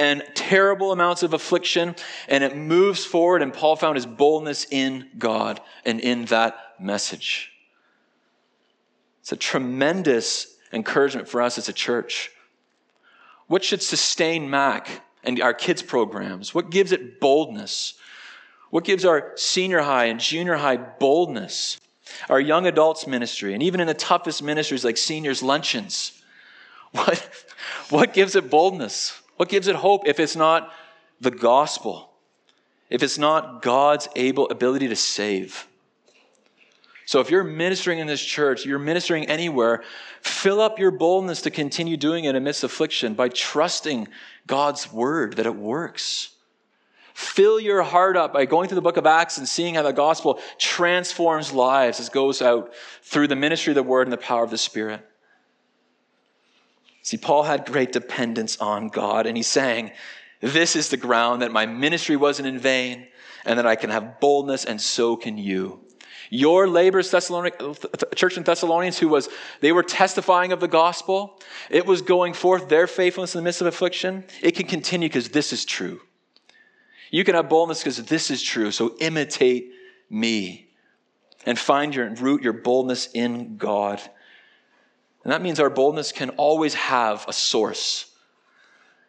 and 0.00 0.24
terrible 0.34 0.90
amounts 0.90 1.22
of 1.22 1.32
affliction. 1.32 1.94
And 2.26 2.42
it 2.42 2.56
moves 2.56 3.04
forward. 3.04 3.40
And 3.40 3.54
Paul 3.54 3.76
found 3.76 3.94
his 3.94 4.04
boldness 4.04 4.66
in 4.68 5.08
God 5.16 5.60
and 5.84 6.00
in 6.00 6.24
that 6.24 6.56
message. 6.80 7.52
It's 9.20 9.30
a 9.30 9.36
tremendous 9.36 10.56
encouragement 10.72 11.28
for 11.28 11.40
us 11.40 11.56
as 11.56 11.68
a 11.68 11.72
church. 11.72 12.32
What 13.46 13.62
should 13.62 13.80
sustain 13.80 14.50
MAC 14.50 14.88
and 15.22 15.40
our 15.40 15.54
kids' 15.54 15.82
programs? 15.82 16.52
What 16.52 16.70
gives 16.70 16.90
it 16.90 17.20
boldness? 17.20 17.94
What 18.74 18.82
gives 18.82 19.04
our 19.04 19.30
senior 19.36 19.82
high 19.82 20.06
and 20.06 20.18
junior 20.18 20.56
high 20.56 20.78
boldness? 20.78 21.78
Our 22.28 22.40
young 22.40 22.66
adults 22.66 23.06
ministry, 23.06 23.54
and 23.54 23.62
even 23.62 23.78
in 23.78 23.86
the 23.86 23.94
toughest 23.94 24.42
ministries 24.42 24.84
like 24.84 24.96
seniors' 24.96 25.44
luncheons. 25.44 26.20
What, 26.90 27.28
what 27.90 28.14
gives 28.14 28.34
it 28.34 28.50
boldness? 28.50 29.20
What 29.36 29.48
gives 29.48 29.68
it 29.68 29.76
hope 29.76 30.08
if 30.08 30.18
it's 30.18 30.34
not 30.34 30.72
the 31.20 31.30
gospel? 31.30 32.10
If 32.90 33.04
it's 33.04 33.16
not 33.16 33.62
God's 33.62 34.08
able 34.16 34.48
ability 34.48 34.88
to 34.88 34.96
save? 34.96 35.68
So 37.06 37.20
if 37.20 37.30
you're 37.30 37.44
ministering 37.44 38.00
in 38.00 38.08
this 38.08 38.22
church, 38.22 38.66
you're 38.66 38.80
ministering 38.80 39.26
anywhere, 39.26 39.84
fill 40.20 40.60
up 40.60 40.80
your 40.80 40.90
boldness 40.90 41.42
to 41.42 41.50
continue 41.52 41.96
doing 41.96 42.24
it 42.24 42.34
amidst 42.34 42.64
affliction 42.64 43.14
by 43.14 43.28
trusting 43.28 44.08
God's 44.48 44.92
word 44.92 45.36
that 45.36 45.46
it 45.46 45.54
works. 45.54 46.33
Fill 47.14 47.60
your 47.60 47.82
heart 47.82 48.16
up 48.16 48.32
by 48.32 48.44
going 48.44 48.68
through 48.68 48.74
the 48.74 48.82
book 48.82 48.96
of 48.96 49.06
Acts 49.06 49.38
and 49.38 49.48
seeing 49.48 49.76
how 49.76 49.82
the 49.82 49.92
gospel 49.92 50.40
transforms 50.58 51.52
lives 51.52 52.00
as 52.00 52.08
goes 52.08 52.42
out 52.42 52.74
through 53.02 53.28
the 53.28 53.36
ministry 53.36 53.70
of 53.70 53.76
the 53.76 53.84
word 53.84 54.08
and 54.08 54.12
the 54.12 54.16
power 54.16 54.42
of 54.42 54.50
the 54.50 54.58
Spirit. 54.58 55.00
See, 57.02 57.16
Paul 57.16 57.44
had 57.44 57.66
great 57.66 57.92
dependence 57.92 58.56
on 58.56 58.88
God, 58.88 59.26
and 59.26 59.36
he's 59.36 59.46
saying, 59.46 59.92
This 60.40 60.74
is 60.74 60.88
the 60.88 60.96
ground 60.96 61.42
that 61.42 61.52
my 61.52 61.66
ministry 61.66 62.16
wasn't 62.16 62.48
in 62.48 62.58
vain, 62.58 63.06
and 63.44 63.60
that 63.60 63.66
I 63.66 63.76
can 63.76 63.90
have 63.90 64.18
boldness, 64.18 64.64
and 64.64 64.80
so 64.80 65.16
can 65.16 65.38
you. 65.38 65.84
Your 66.30 66.66
labors, 66.66 67.10
church 67.10 68.36
in 68.36 68.42
Thessalonians, 68.42 68.98
who 68.98 69.08
was, 69.08 69.28
they 69.60 69.70
were 69.70 69.84
testifying 69.84 70.50
of 70.50 70.58
the 70.58 70.66
gospel. 70.66 71.40
It 71.70 71.86
was 71.86 72.02
going 72.02 72.32
forth 72.32 72.68
their 72.68 72.88
faithfulness 72.88 73.36
in 73.36 73.38
the 73.38 73.44
midst 73.44 73.60
of 73.60 73.68
affliction. 73.68 74.24
It 74.42 74.56
can 74.56 74.66
continue 74.66 75.08
because 75.08 75.28
this 75.28 75.52
is 75.52 75.64
true. 75.64 76.00
You 77.14 77.22
can 77.22 77.36
have 77.36 77.48
boldness 77.48 77.78
because 77.78 78.02
this 78.06 78.28
is 78.28 78.42
true. 78.42 78.72
So 78.72 78.96
imitate 78.98 79.70
me 80.10 80.66
and 81.46 81.56
find 81.56 81.94
your 81.94 82.10
root 82.10 82.42
your 82.42 82.52
boldness 82.52 83.08
in 83.14 83.56
God. 83.56 84.00
And 85.22 85.32
that 85.32 85.40
means 85.40 85.60
our 85.60 85.70
boldness 85.70 86.10
can 86.10 86.30
always 86.30 86.74
have 86.74 87.24
a 87.28 87.32
source. 87.32 88.10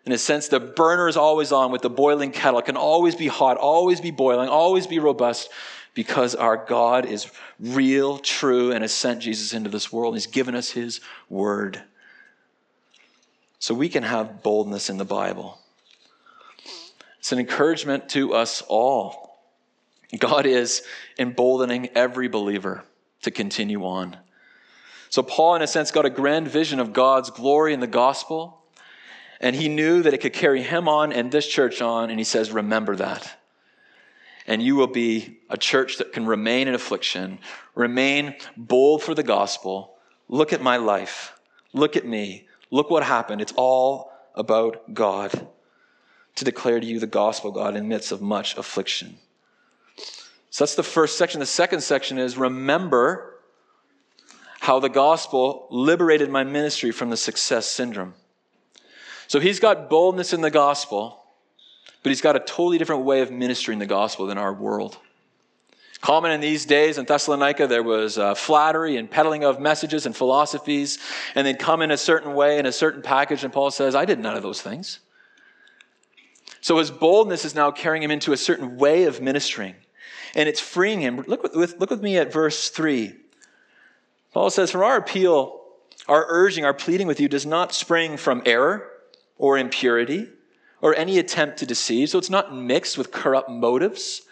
In 0.06 0.12
a 0.12 0.20
sense, 0.20 0.50
the 0.50 0.60
burner 0.60 1.08
is 1.08 1.18
always 1.18 1.52
on 1.52 1.72
with 1.72 1.82
the 1.82 1.90
boiling 1.90 2.32
kettle. 2.32 2.62
Can 2.62 2.78
always 2.78 3.16
be 3.16 3.26
hot, 3.26 3.58
always 3.58 4.00
be 4.00 4.12
boiling, 4.12 4.50
always 4.50 4.86
be 4.86 5.00
robust 5.00 5.50
because 5.96 6.36
our 6.36 6.64
God 6.64 7.08
is 7.08 7.32
real, 7.60 8.20
true, 8.20 8.72
and 8.72 8.84
has 8.84 8.94
sent 8.94 9.22
Jesus 9.22 9.52
into 9.52 9.72
this 9.72 9.92
world. 9.92 10.14
He's 10.14 10.28
given 10.28 10.54
us 10.54 10.70
His 10.70 11.02
word. 11.28 11.82
So 13.58 13.74
we 13.74 13.90
can 13.90 14.04
have 14.04 14.44
boldness 14.44 14.92
in 14.92 14.98
the 14.98 15.06
Bible. 15.06 15.58
It's 17.26 17.32
an 17.32 17.40
encouragement 17.40 18.10
to 18.10 18.36
us 18.36 18.62
all. 18.68 19.40
God 20.16 20.46
is 20.46 20.84
emboldening 21.18 21.90
every 21.96 22.28
believer 22.28 22.84
to 23.24 23.32
continue 23.32 23.84
on. 23.84 24.16
So, 25.10 25.24
Paul, 25.24 25.56
in 25.56 25.64
a 25.64 25.68
sense, 25.68 25.90
got 25.90 26.06
a 26.06 26.12
grand 26.12 26.48
vision 26.48 26.80
of 26.80 26.94
God's 26.94 27.32
glory 27.32 27.74
in 27.74 27.80
the 27.80 27.88
gospel, 27.88 28.62
and 29.40 29.56
he 29.56 29.70
knew 29.70 30.04
that 30.04 30.14
it 30.14 30.22
could 30.22 30.34
carry 30.34 30.62
him 30.62 30.88
on 30.88 31.12
and 31.12 31.32
this 31.32 31.48
church 31.48 31.82
on, 31.82 32.12
and 32.12 32.20
he 32.20 32.24
says, 32.24 32.52
Remember 32.52 32.96
that 32.96 33.36
and 34.46 34.62
you 34.62 34.76
will 34.76 34.86
be 34.86 35.40
a 35.50 35.58
church 35.58 35.98
that 35.98 36.14
can 36.14 36.28
remain 36.28 36.68
in 36.68 36.76
affliction, 36.76 37.40
remain 37.74 38.36
bold 38.56 39.02
for 39.02 39.16
the 39.16 39.24
gospel. 39.24 39.96
Look 40.30 40.54
at 40.54 40.62
my 40.62 40.78
life. 40.78 41.34
Look 41.74 41.98
at 41.98 42.06
me. 42.06 42.48
Look 42.70 42.92
what 42.92 43.02
happened. 43.02 43.42
It's 43.42 43.54
all 43.58 44.12
about 44.36 44.94
God 44.94 45.48
to 46.36 46.46
declare 46.46 46.80
to 46.80 46.86
you 46.86 47.00
the 47.00 47.08
gospel, 47.08 47.52
God, 47.52 47.76
in 47.76 47.84
the 47.84 47.90
midst 47.90 48.12
of 48.12 48.22
much 48.22 48.58
affliction. 48.58 49.18
So 50.50 50.64
that's 50.64 50.76
the 50.76 50.84
first 50.84 51.18
section. 51.18 51.40
The 51.40 51.46
second 51.46 51.82
section 51.82 52.18
is 52.18 52.38
remember 52.38 53.40
how 54.62 54.80
the 54.80 54.90
gospel 54.90 55.68
liberated 55.70 56.30
my 56.30 56.44
ministry 56.44 56.92
from 56.92 57.10
the 57.10 57.18
success 57.18 57.68
syndrome. 57.68 58.14
So 59.28 59.40
he's 59.40 59.60
got 59.60 59.90
boldness 59.90 60.34
in 60.34 60.42
the 60.42 60.52
gospel 60.52 61.26
but 62.06 62.12
he's 62.12 62.22
got 62.22 62.36
a 62.36 62.40
totally 62.40 62.78
different 62.78 63.02
way 63.02 63.22
of 63.22 63.32
ministering 63.32 63.80
the 63.80 63.88
gospel 63.88 64.28
than 64.28 64.38
our 64.38 64.54
world. 64.54 64.96
Common 66.02 66.30
in 66.30 66.40
these 66.40 66.64
days 66.64 67.00
in 67.00 67.06
Thessalonica, 67.06 67.66
there 67.66 67.82
was 67.82 68.20
uh, 68.20 68.36
flattery 68.36 68.98
and 68.98 69.10
peddling 69.10 69.44
of 69.44 69.60
messages 69.60 70.06
and 70.06 70.16
philosophies, 70.16 71.00
and 71.34 71.48
they'd 71.48 71.58
come 71.58 71.82
in 71.82 71.90
a 71.90 71.98
certain 71.98 72.36
way 72.36 72.60
in 72.60 72.68
a 72.68 72.72
certain 72.72 73.02
package, 73.02 73.44
and 73.44 73.52
Paul 73.52 73.72
says, 73.72 73.96
I 73.96 74.06
did 74.06 74.20
none 74.20 74.38
of 74.38 74.44
those 74.44 74.62
things. 74.62 75.00
So 76.66 76.80
his 76.80 76.90
boldness 76.90 77.46
is 77.46 77.54
now 77.54 77.70
carrying 77.70 78.02
him 78.02 78.10
into 78.10 78.34
a 78.34 78.38
certain 78.38 78.78
way 78.78 79.04
of 79.04 79.22
ministering, 79.22 79.76
and 80.34 80.50
it's 80.50 80.60
freeing 80.60 81.00
him. 81.00 81.24
Look 81.28 81.44
with, 81.44 81.76
look 81.78 81.92
with 81.92 82.02
me 82.02 82.18
at 82.18 82.34
verse 82.34 82.72
3. 82.72 83.14
Paul 84.34 84.50
says, 84.50 84.72
From 84.72 84.82
our 84.82 84.98
appeal, 84.98 85.62
our 86.08 86.26
urging, 86.28 86.66
our 86.66 86.74
pleading 86.74 87.06
with 87.06 87.20
you 87.20 87.28
does 87.28 87.46
not 87.46 87.72
spring 87.72 88.18
from 88.18 88.42
error 88.48 88.90
or 89.38 89.60
impurity 89.60 90.28
or 90.82 90.96
any 90.96 91.20
attempt 91.20 91.60
to 91.60 91.68
deceive. 91.68 92.10
So 92.10 92.18
it's 92.18 92.32
not 92.32 92.56
mixed 92.56 92.98
with 92.98 93.12
corrupt 93.12 93.48
motives. 93.48 94.24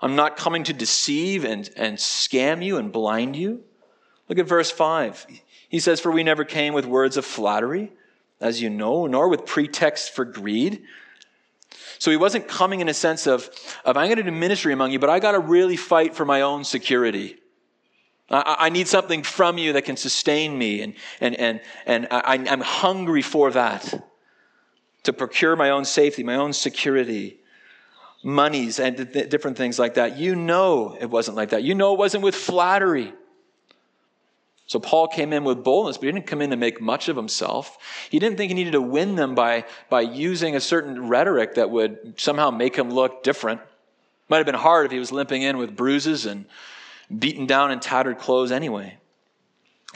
I'm 0.00 0.14
not 0.14 0.36
coming 0.36 0.62
to 0.62 0.72
deceive 0.72 1.44
and, 1.44 1.68
and 1.76 1.98
scam 1.98 2.64
you 2.64 2.76
and 2.76 2.92
blind 2.92 3.34
you. 3.34 3.64
Look 4.28 4.38
at 4.38 4.46
verse 4.46 4.70
5. 4.70 5.26
He 5.68 5.80
says, 5.80 5.98
For 5.98 6.12
we 6.12 6.22
never 6.22 6.44
came 6.44 6.74
with 6.74 6.86
words 6.86 7.16
of 7.16 7.24
flattery, 7.24 7.90
as 8.40 8.62
you 8.62 8.70
know, 8.70 9.08
nor 9.08 9.28
with 9.28 9.46
pretext 9.46 10.14
for 10.14 10.24
greed. 10.24 10.84
So 12.04 12.10
he 12.10 12.18
wasn't 12.18 12.48
coming 12.48 12.80
in 12.80 12.90
a 12.90 12.92
sense 12.92 13.26
of, 13.26 13.48
of 13.82 13.96
I'm 13.96 14.08
going 14.08 14.18
to 14.18 14.24
do 14.24 14.30
ministry 14.30 14.74
among 14.74 14.90
you, 14.90 14.98
but 14.98 15.08
I 15.08 15.20
got 15.20 15.32
to 15.32 15.38
really 15.38 15.76
fight 15.76 16.14
for 16.14 16.26
my 16.26 16.42
own 16.42 16.62
security. 16.62 17.38
I, 18.28 18.56
I, 18.58 18.68
need 18.68 18.88
something 18.88 19.22
from 19.22 19.56
you 19.56 19.72
that 19.72 19.86
can 19.86 19.96
sustain 19.96 20.58
me, 20.58 20.82
and, 20.82 20.92
and, 21.22 21.34
and, 21.40 21.60
and 21.86 22.06
I, 22.10 22.44
I'm 22.46 22.60
hungry 22.60 23.22
for 23.22 23.50
that 23.52 24.06
to 25.04 25.14
procure 25.14 25.56
my 25.56 25.70
own 25.70 25.86
safety, 25.86 26.22
my 26.22 26.34
own 26.34 26.52
security, 26.52 27.38
monies, 28.22 28.80
and 28.80 29.10
th- 29.10 29.30
different 29.30 29.56
things 29.56 29.78
like 29.78 29.94
that. 29.94 30.18
You 30.18 30.36
know 30.36 30.98
it 31.00 31.08
wasn't 31.08 31.38
like 31.38 31.48
that. 31.50 31.62
You 31.62 31.74
know 31.74 31.94
it 31.94 31.98
wasn't 31.98 32.22
with 32.22 32.34
flattery. 32.34 33.14
So 34.74 34.80
Paul 34.80 35.06
came 35.06 35.32
in 35.32 35.44
with 35.44 35.62
boldness, 35.62 35.98
but 35.98 36.06
he 36.06 36.10
didn't 36.10 36.26
come 36.26 36.42
in 36.42 36.50
to 36.50 36.56
make 36.56 36.80
much 36.80 37.08
of 37.08 37.14
himself. 37.14 37.78
He 38.10 38.18
didn't 38.18 38.36
think 38.36 38.50
he 38.50 38.56
needed 38.56 38.72
to 38.72 38.82
win 38.82 39.14
them 39.14 39.36
by, 39.36 39.66
by 39.88 40.00
using 40.00 40.56
a 40.56 40.60
certain 40.60 41.06
rhetoric 41.06 41.54
that 41.54 41.70
would 41.70 42.14
somehow 42.16 42.50
make 42.50 42.74
him 42.74 42.90
look 42.90 43.22
different. 43.22 43.60
Might 44.28 44.38
have 44.38 44.46
been 44.46 44.56
hard 44.56 44.86
if 44.86 44.90
he 44.90 44.98
was 44.98 45.12
limping 45.12 45.42
in 45.42 45.58
with 45.58 45.76
bruises 45.76 46.26
and 46.26 46.46
beaten 47.16 47.46
down 47.46 47.70
and 47.70 47.80
tattered 47.80 48.18
clothes 48.18 48.50
anyway. 48.50 48.96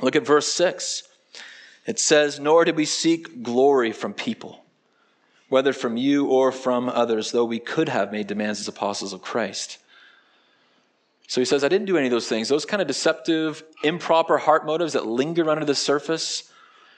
Look 0.00 0.14
at 0.14 0.24
verse 0.24 0.46
6. 0.52 1.02
It 1.84 1.98
says, 1.98 2.38
Nor 2.38 2.64
did 2.64 2.76
we 2.76 2.84
seek 2.84 3.42
glory 3.42 3.90
from 3.90 4.14
people, 4.14 4.64
whether 5.48 5.72
from 5.72 5.96
you 5.96 6.26
or 6.26 6.52
from 6.52 6.88
others, 6.88 7.32
though 7.32 7.44
we 7.44 7.58
could 7.58 7.88
have 7.88 8.12
made 8.12 8.28
demands 8.28 8.60
as 8.60 8.68
apostles 8.68 9.12
of 9.12 9.22
Christ. 9.22 9.78
So 11.28 11.42
he 11.42 11.44
says, 11.44 11.62
I 11.62 11.68
didn't 11.68 11.86
do 11.86 11.98
any 11.98 12.06
of 12.06 12.10
those 12.10 12.26
things. 12.26 12.48
Those 12.48 12.64
kind 12.64 12.80
of 12.80 12.88
deceptive, 12.88 13.62
improper 13.84 14.38
heart 14.38 14.64
motives 14.64 14.94
that 14.94 15.06
linger 15.06 15.48
under 15.50 15.66
the 15.66 15.74
surface, 15.74 16.50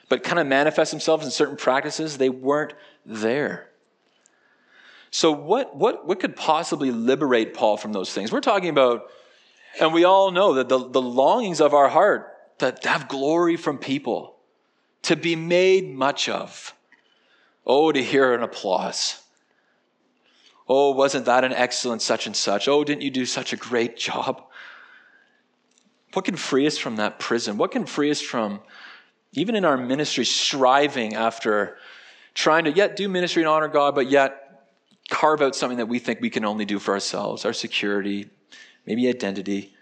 but 0.07 0.23
kind 0.23 0.39
of 0.39 0.47
manifest 0.47 0.91
themselves 0.91 1.25
in 1.25 1.31
certain 1.31 1.57
practices, 1.57 2.17
they 2.17 2.29
weren't 2.29 2.73
there. 3.05 3.69
So, 5.11 5.33
what, 5.33 5.75
what, 5.75 6.07
what 6.07 6.21
could 6.21 6.37
possibly 6.37 6.91
liberate 6.91 7.53
Paul 7.53 7.75
from 7.75 7.91
those 7.91 8.13
things? 8.13 8.31
We're 8.31 8.39
talking 8.39 8.69
about, 8.69 9.11
and 9.81 9.93
we 9.93 10.05
all 10.05 10.31
know 10.31 10.53
that 10.53 10.69
the, 10.69 10.77
the 10.89 11.01
longings 11.01 11.59
of 11.59 11.73
our 11.73 11.89
heart 11.89 12.31
to 12.59 12.73
have 12.83 13.09
glory 13.09 13.57
from 13.57 13.77
people, 13.79 14.37
to 15.03 15.17
be 15.17 15.35
made 15.35 15.93
much 15.93 16.29
of. 16.29 16.73
Oh, 17.65 17.91
to 17.91 18.01
hear 18.01 18.33
an 18.33 18.43
applause. 18.43 19.21
Oh, 20.67 20.91
wasn't 20.91 21.25
that 21.25 21.43
an 21.43 21.53
excellent 21.53 22.01
such 22.01 22.27
and 22.27 22.35
such? 22.35 22.67
Oh, 22.67 22.83
didn't 22.83 23.01
you 23.01 23.11
do 23.11 23.25
such 23.25 23.53
a 23.53 23.57
great 23.57 23.97
job? 23.97 24.43
What 26.13 26.25
can 26.25 26.35
free 26.35 26.67
us 26.67 26.77
from 26.77 26.97
that 26.97 27.19
prison? 27.19 27.57
What 27.57 27.71
can 27.71 27.85
free 27.85 28.11
us 28.11 28.21
from, 28.21 28.61
even 29.33 29.55
in 29.55 29.65
our 29.65 29.77
ministry, 29.77 30.25
striving 30.25 31.15
after 31.15 31.77
trying 32.33 32.65
to 32.65 32.71
yet 32.71 32.95
do 32.95 33.09
ministry 33.09 33.43
and 33.43 33.49
honor 33.49 33.67
God, 33.67 33.95
but 33.95 34.09
yet 34.09 34.67
carve 35.09 35.41
out 35.41 35.55
something 35.55 35.77
that 35.77 35.87
we 35.87 35.99
think 35.99 36.21
we 36.21 36.29
can 36.29 36.45
only 36.45 36.65
do 36.65 36.79
for 36.79 36.93
ourselves, 36.93 37.45
our 37.45 37.53
security, 37.53 38.29
maybe 38.85 39.07
identity? 39.07 39.73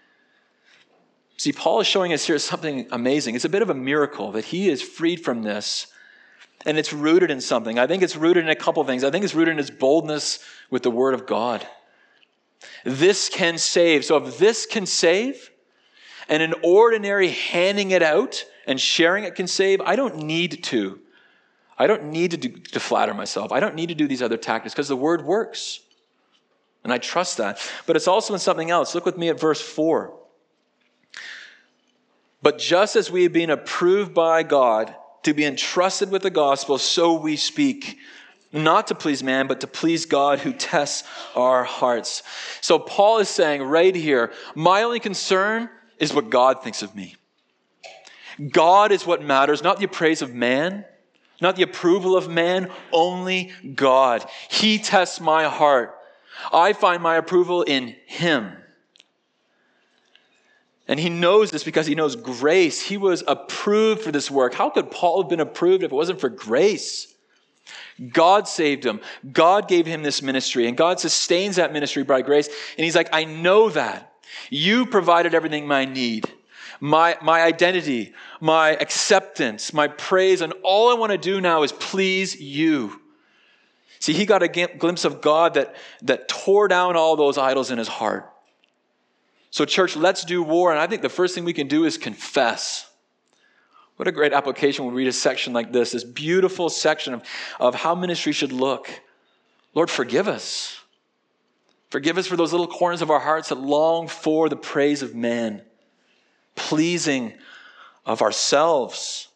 See, 1.37 1.53
Paul 1.53 1.79
is 1.79 1.87
showing 1.87 2.11
us 2.13 2.25
here 2.25 2.37
something 2.37 2.87
amazing. 2.91 3.35
It's 3.35 3.45
a 3.45 3.49
bit 3.49 3.61
of 3.61 3.69
a 3.69 3.75
miracle 3.75 4.33
that 4.33 4.45
he 4.45 4.69
is 4.69 4.81
freed 4.81 5.23
from 5.23 5.43
this. 5.43 5.87
And 6.65 6.77
it's 6.77 6.91
rooted 6.91 7.31
in 7.31 7.41
something. 7.41 7.79
I 7.79 7.87
think 7.87 8.03
it's 8.03 8.15
rooted 8.15 8.43
in 8.43 8.49
a 8.49 8.55
couple 8.55 8.83
things. 8.83 9.03
I 9.03 9.11
think 9.11 9.23
it's 9.23 9.33
rooted 9.33 9.53
in 9.53 9.57
his 9.57 9.71
boldness 9.71 10.39
with 10.69 10.83
the 10.83 10.91
word 10.91 11.13
of 11.13 11.25
God. 11.25 11.65
This 12.83 13.29
can 13.29 13.57
save. 13.57 14.03
So 14.03 14.17
if 14.17 14.37
this 14.37 14.65
can 14.65 14.85
save, 14.85 15.51
and 16.29 16.43
an 16.43 16.53
ordinary 16.63 17.29
handing 17.29 17.91
it 17.91 18.03
out 18.03 18.45
and 18.67 18.79
sharing 18.79 19.23
it 19.23 19.35
can 19.35 19.47
save, 19.47 19.81
I 19.81 19.95
don't 19.95 20.17
need 20.17 20.63
to. 20.65 20.99
I 21.77 21.87
don't 21.87 22.05
need 22.11 22.31
to, 22.31 22.37
do, 22.37 22.49
to 22.49 22.79
flatter 22.79 23.13
myself. 23.13 23.51
I 23.51 23.59
don't 23.59 23.73
need 23.73 23.87
to 23.87 23.95
do 23.95 24.07
these 24.07 24.21
other 24.21 24.37
tactics 24.37 24.73
because 24.73 24.87
the 24.87 24.95
word 24.95 25.25
works. 25.25 25.79
And 26.83 26.93
I 26.93 26.97
trust 26.97 27.37
that. 27.37 27.59
But 27.87 27.95
it's 27.95 28.07
also 28.07 28.33
in 28.33 28.39
something 28.39 28.69
else. 28.69 28.93
Look 28.93 29.05
with 29.05 29.17
me 29.17 29.29
at 29.29 29.39
verse 29.39 29.59
4. 29.59 30.13
But 32.41 32.57
just 32.59 32.95
as 32.95 33.09
we 33.09 33.23
have 33.23 33.33
been 33.33 33.49
approved 33.49 34.13
by 34.13 34.43
God 34.43 34.93
to 35.23 35.33
be 35.33 35.45
entrusted 35.45 36.11
with 36.11 36.21
the 36.21 36.29
gospel, 36.29 36.77
so 36.77 37.13
we 37.13 37.35
speak, 37.35 37.97
not 38.51 38.87
to 38.87 38.95
please 38.95 39.21
man, 39.21 39.47
but 39.47 39.61
to 39.61 39.67
please 39.67 40.05
God 40.05 40.39
who 40.39 40.53
tests 40.53 41.07
our 41.35 41.63
hearts. 41.63 42.23
So 42.61 42.79
Paul 42.79 43.19
is 43.19 43.29
saying 43.29 43.61
right 43.63 43.95
here, 43.95 44.31
my 44.55 44.83
only 44.83 44.99
concern 44.99 45.69
is 45.99 46.13
what 46.13 46.29
God 46.29 46.63
thinks 46.63 46.81
of 46.81 46.95
me. 46.95 47.15
God 48.51 48.91
is 48.91 49.05
what 49.05 49.21
matters, 49.21 49.61
not 49.61 49.79
the 49.79 49.87
praise 49.87 50.21
of 50.21 50.33
man, 50.33 50.85
not 51.41 51.55
the 51.55 51.63
approval 51.63 52.15
of 52.15 52.29
man, 52.29 52.71
only 52.91 53.51
God. 53.75 54.25
He 54.49 54.77
tests 54.77 55.19
my 55.19 55.45
heart. 55.45 55.95
I 56.53 56.73
find 56.73 57.03
my 57.03 57.17
approval 57.17 57.63
in 57.63 57.95
Him. 58.05 58.53
And 60.89 60.99
he 60.99 61.09
knows 61.09 61.51
this 61.51 61.63
because 61.63 61.87
he 61.87 61.95
knows 61.95 62.17
grace. 62.17 62.81
He 62.81 62.97
was 62.97 63.23
approved 63.27 64.01
for 64.01 64.11
this 64.11 64.29
work. 64.29 64.53
How 64.53 64.69
could 64.69 64.91
Paul 64.91 65.21
have 65.21 65.29
been 65.29 65.39
approved 65.39 65.83
if 65.83 65.91
it 65.91 65.95
wasn't 65.95 66.19
for 66.19 66.29
grace? 66.29 67.13
God 68.11 68.47
saved 68.47 68.85
him. 68.85 68.99
God 69.31 69.69
gave 69.69 69.85
him 69.85 70.03
this 70.03 70.21
ministry, 70.21 70.67
and 70.67 70.75
God 70.75 70.99
sustains 70.99 71.55
that 71.55 71.71
ministry 71.71 72.03
by 72.03 72.21
grace. 72.21 72.47
And 72.47 72.83
he's 72.83 72.95
like, 72.95 73.09
I 73.13 73.23
know 73.23 73.69
that. 73.69 74.13
You 74.49 74.85
provided 74.85 75.33
everything 75.33 75.71
I 75.71 75.85
need 75.85 76.29
my, 76.79 77.17
my 77.21 77.41
identity, 77.41 78.13
my 78.39 78.69
acceptance, 78.69 79.73
my 79.73 79.87
praise, 79.87 80.41
and 80.41 80.53
all 80.63 80.89
I 80.89 80.93
want 80.95 81.11
to 81.11 81.17
do 81.17 81.41
now 81.41 81.63
is 81.63 81.71
please 81.71 82.39
you. 82.39 83.01
See, 83.99 84.13
he 84.13 84.25
got 84.25 84.43
a 84.43 84.47
glimpse 84.47 85.03
of 85.03 85.21
God 85.21 85.55
that, 85.55 85.75
that 86.03 86.29
tore 86.29 86.69
down 86.69 86.95
all 86.95 87.17
those 87.17 87.37
idols 87.37 87.69
in 87.69 87.77
his 87.77 87.89
heart. 87.89 88.31
So, 89.51 89.65
church, 89.65 89.95
let's 89.95 90.23
do 90.23 90.43
war. 90.43 90.71
And 90.71 90.79
I 90.79 90.87
think 90.87 91.01
the 91.01 91.09
first 91.09 91.35
thing 91.35 91.43
we 91.43 91.53
can 91.53 91.67
do 91.67 91.85
is 91.85 91.97
confess. 91.97 92.89
What 93.95 94.07
a 94.07 94.11
great 94.11 94.31
application 94.31 94.85
when 94.85 94.93
we 94.93 95.01
read 95.01 95.09
a 95.09 95.13
section 95.13 95.51
like 95.51 95.73
this, 95.73 95.91
this 95.91 96.03
beautiful 96.03 96.69
section 96.69 97.13
of, 97.13 97.23
of 97.59 97.75
how 97.75 97.95
ministry 97.95 98.31
should 98.31 98.53
look. 98.53 98.89
Lord, 99.73 99.89
forgive 99.89 100.27
us. 100.27 100.79
Forgive 101.89 102.17
us 102.17 102.27
for 102.27 102.37
those 102.37 102.51
little 102.51 102.67
corners 102.67 103.01
of 103.01 103.09
our 103.09 103.19
hearts 103.19 103.49
that 103.49 103.57
long 103.57 104.07
for 104.07 104.47
the 104.47 104.55
praise 104.55 105.01
of 105.01 105.15
man, 105.15 105.63
pleasing 106.55 107.33
of 108.05 108.21
ourselves 108.21 109.27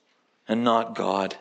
and 0.48 0.64
not 0.64 0.96
God. 0.96 1.36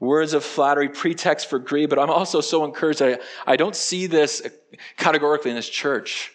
Words 0.00 0.32
of 0.32 0.44
flattery, 0.44 0.88
pretext 0.88 1.48
for 1.48 1.58
greed, 1.58 1.90
but 1.90 1.98
I'm 1.98 2.10
also 2.10 2.40
so 2.40 2.64
encouraged 2.64 3.02
I, 3.02 3.18
I 3.46 3.56
don't 3.56 3.74
see 3.74 4.06
this 4.06 4.46
categorically 4.96 5.50
in 5.50 5.56
this 5.56 5.68
church. 5.68 6.32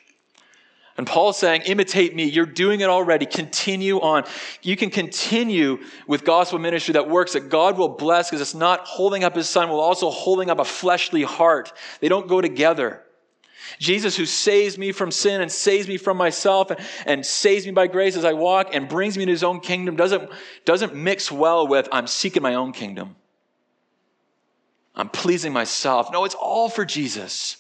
And 0.96 1.08
Paul's 1.08 1.38
saying, 1.38 1.64
imitate 1.66 2.16
me. 2.16 2.26
You're 2.26 2.46
doing 2.46 2.82
it 2.82 2.90
already. 2.90 3.26
Continue 3.26 4.00
on. 4.00 4.26
You 4.62 4.78
can 4.78 4.92
continue 4.92 5.80
with 6.06 6.24
gospel 6.24 6.60
ministry 6.60 6.94
that 6.94 7.10
works, 7.10 7.34
that 7.34 7.50
God 7.50 7.78
will 7.78 7.90
bless 7.90 8.30
because 8.30 8.42
it's 8.42 8.54
not 8.54 8.82
holding 8.82 9.24
up 9.24 9.36
his 9.36 9.50
son, 9.50 9.70
while 9.70 9.80
also 9.80 10.12
holding 10.12 10.52
up 10.52 10.60
a 10.60 10.66
fleshly 10.66 11.24
heart. 11.24 11.74
They 12.00 12.10
don't 12.10 12.28
go 12.28 12.42
together. 12.42 13.02
Jesus, 13.80 14.16
who 14.16 14.28
saves 14.28 14.78
me 14.78 14.92
from 14.92 15.10
sin 15.10 15.42
and 15.42 15.52
saves 15.52 15.88
me 15.88 15.98
from 15.98 16.16
myself 16.16 16.70
and, 16.70 16.80
and 17.08 17.26
saves 17.26 17.66
me 17.66 17.72
by 17.72 17.88
grace 17.88 18.16
as 18.16 18.24
I 18.24 18.34
walk 18.34 18.76
and 18.76 18.88
brings 18.88 19.18
me 19.18 19.26
to 19.26 19.32
his 19.32 19.44
own 19.44 19.62
kingdom, 19.62 19.96
doesn't, 19.96 20.30
doesn't 20.64 20.94
mix 20.94 21.32
well 21.32 21.68
with 21.68 21.88
I'm 21.92 22.06
seeking 22.06 22.44
my 22.44 22.54
own 22.54 22.72
kingdom. 22.72 23.16
I'm 24.96 25.10
pleasing 25.10 25.54
myself. 25.54 26.12
No, 26.12 26.24
it's 26.24 26.36
all 26.36 26.70
for 26.70 26.86
Jesus. 26.86 27.58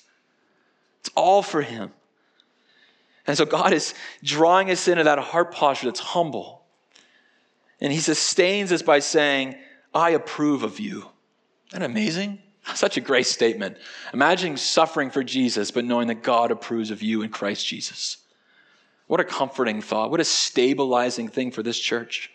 It's 0.99 1.09
all 1.15 1.41
for 1.41 1.63
him. 1.63 1.91
And 3.25 3.37
so 3.37 3.45
God 3.45 3.73
is 3.73 3.93
drawing 4.23 4.69
us 4.69 4.87
into 4.87 5.03
that 5.03 5.19
heart 5.19 5.53
posture 5.53 5.87
that's 5.87 5.99
humble. 5.99 6.63
And 7.79 7.91
He 7.91 7.99
sustains 7.99 8.71
us 8.71 8.81
by 8.81 8.99
saying, 8.99 9.55
I 9.93 10.11
approve 10.11 10.63
of 10.63 10.79
you. 10.79 11.09
Isn't 11.69 11.81
that 11.81 11.83
amazing? 11.83 12.39
Such 12.75 12.97
a 12.97 13.01
great 13.01 13.25
statement. 13.25 13.77
Imagine 14.13 14.57
suffering 14.57 15.09
for 15.09 15.23
Jesus, 15.23 15.71
but 15.71 15.85
knowing 15.85 16.07
that 16.07 16.23
God 16.23 16.51
approves 16.51 16.91
of 16.91 17.01
you 17.01 17.21
in 17.21 17.29
Christ 17.29 17.65
Jesus. 17.65 18.17
What 19.07 19.19
a 19.19 19.25
comforting 19.25 19.81
thought. 19.81 20.11
What 20.11 20.19
a 20.19 20.25
stabilizing 20.25 21.27
thing 21.27 21.51
for 21.51 21.61
this 21.61 21.79
church. 21.79 22.31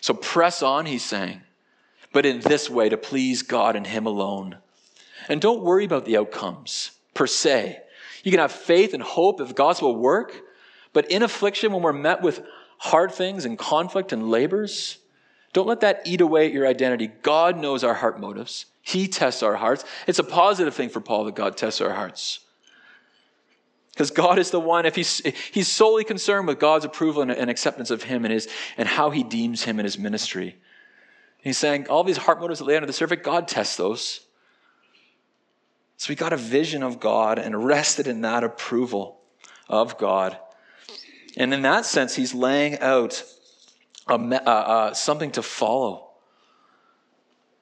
So 0.00 0.14
press 0.14 0.62
on, 0.62 0.86
he's 0.86 1.04
saying, 1.04 1.42
but 2.12 2.24
in 2.24 2.40
this 2.40 2.70
way 2.70 2.88
to 2.88 2.96
please 2.96 3.42
God 3.42 3.76
and 3.76 3.86
Him 3.86 4.06
alone. 4.06 4.56
And 5.28 5.40
don't 5.40 5.62
worry 5.62 5.84
about 5.84 6.04
the 6.04 6.16
outcomes 6.16 6.92
per 7.14 7.26
se. 7.26 7.80
You 8.24 8.30
can 8.30 8.40
have 8.40 8.52
faith 8.52 8.94
and 8.94 9.02
hope 9.02 9.38
the 9.38 9.46
gospel 9.52 9.94
will 9.94 10.00
work, 10.00 10.34
but 10.92 11.10
in 11.10 11.22
affliction, 11.22 11.72
when 11.72 11.82
we're 11.82 11.92
met 11.92 12.22
with 12.22 12.44
hard 12.78 13.12
things 13.12 13.44
and 13.44 13.58
conflict 13.58 14.12
and 14.12 14.30
labors, 14.30 14.98
don't 15.52 15.66
let 15.66 15.80
that 15.80 16.02
eat 16.04 16.20
away 16.20 16.46
at 16.46 16.52
your 16.52 16.66
identity. 16.66 17.08
God 17.22 17.58
knows 17.58 17.84
our 17.84 17.94
heart 17.94 18.20
motives. 18.20 18.66
He 18.82 19.08
tests 19.08 19.42
our 19.42 19.56
hearts. 19.56 19.84
It's 20.06 20.18
a 20.18 20.24
positive 20.24 20.74
thing 20.74 20.88
for 20.88 21.00
Paul 21.00 21.24
that 21.24 21.34
God 21.34 21.56
tests 21.56 21.80
our 21.80 21.92
hearts. 21.92 22.40
Because 23.92 24.10
God 24.12 24.38
is 24.38 24.50
the 24.50 24.60
one, 24.60 24.86
if 24.86 24.94
he's, 24.94 25.18
he's 25.52 25.66
solely 25.66 26.04
concerned 26.04 26.46
with 26.46 26.60
God's 26.60 26.84
approval 26.84 27.20
and, 27.20 27.32
and 27.32 27.50
acceptance 27.50 27.90
of 27.90 28.04
him 28.04 28.24
and, 28.24 28.32
his, 28.32 28.48
and 28.76 28.86
how 28.86 29.10
he 29.10 29.24
deems 29.24 29.64
him 29.64 29.80
in 29.80 29.84
his 29.84 29.98
ministry. 29.98 30.56
He's 31.38 31.58
saying 31.58 31.88
all 31.88 32.04
these 32.04 32.16
heart 32.16 32.40
motives 32.40 32.60
that 32.60 32.66
lay 32.66 32.76
under 32.76 32.86
the 32.86 32.92
surface, 32.92 33.18
God 33.22 33.48
tests 33.48 33.76
those. 33.76 34.20
So 35.98 36.10
we 36.10 36.14
got 36.14 36.32
a 36.32 36.36
vision 36.36 36.84
of 36.84 37.00
God 37.00 37.40
and 37.40 37.64
rested 37.64 38.06
in 38.06 38.20
that 38.20 38.44
approval 38.44 39.20
of 39.68 39.98
God. 39.98 40.38
And 41.36 41.52
in 41.52 41.62
that 41.62 41.86
sense, 41.86 42.14
he's 42.14 42.32
laying 42.32 42.78
out 42.78 43.24
a, 44.06 44.14
uh, 44.14 44.48
uh, 44.48 44.94
something 44.94 45.32
to 45.32 45.42
follow. 45.42 46.08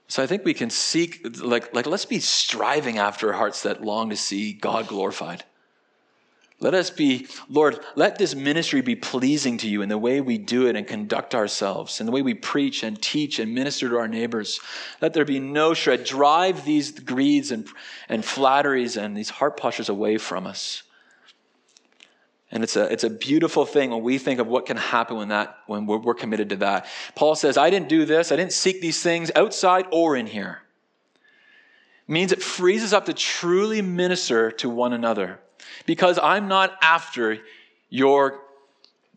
So 0.08 0.22
I 0.22 0.26
think 0.26 0.44
we 0.44 0.54
can 0.54 0.70
seek, 0.70 1.26
like, 1.42 1.74
like, 1.74 1.86
let's 1.86 2.04
be 2.04 2.20
striving 2.20 2.98
after 2.98 3.32
hearts 3.32 3.62
that 3.62 3.82
long 3.82 4.10
to 4.10 4.16
see 4.16 4.52
God 4.52 4.86
glorified. 4.86 5.42
Let 6.58 6.72
us 6.72 6.88
be, 6.88 7.26
Lord, 7.50 7.80
let 7.96 8.16
this 8.16 8.34
ministry 8.34 8.80
be 8.80 8.96
pleasing 8.96 9.58
to 9.58 9.68
you 9.68 9.82
in 9.82 9.90
the 9.90 9.98
way 9.98 10.22
we 10.22 10.38
do 10.38 10.66
it 10.68 10.74
and 10.74 10.86
conduct 10.86 11.34
ourselves, 11.34 12.00
in 12.00 12.06
the 12.06 12.12
way 12.12 12.22
we 12.22 12.32
preach 12.32 12.82
and 12.82 13.00
teach 13.00 13.38
and 13.38 13.54
minister 13.54 13.90
to 13.90 13.98
our 13.98 14.08
neighbors. 14.08 14.58
Let 15.02 15.12
there 15.12 15.26
be 15.26 15.38
no 15.38 15.74
shred. 15.74 16.04
Drive 16.04 16.64
these 16.64 16.92
greeds 16.92 17.50
and, 17.50 17.68
and 18.08 18.24
flatteries 18.24 18.96
and 18.96 19.14
these 19.14 19.28
heart 19.28 19.58
postures 19.58 19.90
away 19.90 20.16
from 20.16 20.46
us. 20.46 20.82
And 22.50 22.62
it's 22.62 22.76
a, 22.76 22.90
it's 22.90 23.04
a 23.04 23.10
beautiful 23.10 23.66
thing 23.66 23.90
when 23.90 24.02
we 24.02 24.16
think 24.16 24.40
of 24.40 24.46
what 24.46 24.64
can 24.64 24.78
happen 24.78 25.18
when, 25.18 25.28
that, 25.28 25.58
when 25.66 25.84
we're, 25.84 25.98
we're 25.98 26.14
committed 26.14 26.48
to 26.50 26.56
that. 26.56 26.86
Paul 27.14 27.34
says, 27.34 27.58
I 27.58 27.68
didn't 27.68 27.90
do 27.90 28.06
this, 28.06 28.32
I 28.32 28.36
didn't 28.36 28.54
seek 28.54 28.80
these 28.80 29.02
things 29.02 29.30
outside 29.36 29.86
or 29.90 30.16
in 30.16 30.26
here. 30.26 30.62
It 32.08 32.12
means 32.12 32.32
it 32.32 32.42
frees 32.42 32.82
us 32.82 32.94
up 32.94 33.04
to 33.06 33.12
truly 33.12 33.82
minister 33.82 34.50
to 34.52 34.70
one 34.70 34.94
another 34.94 35.40
because 35.86 36.18
I'm 36.22 36.48
not 36.48 36.76
after 36.82 37.38
your 37.88 38.40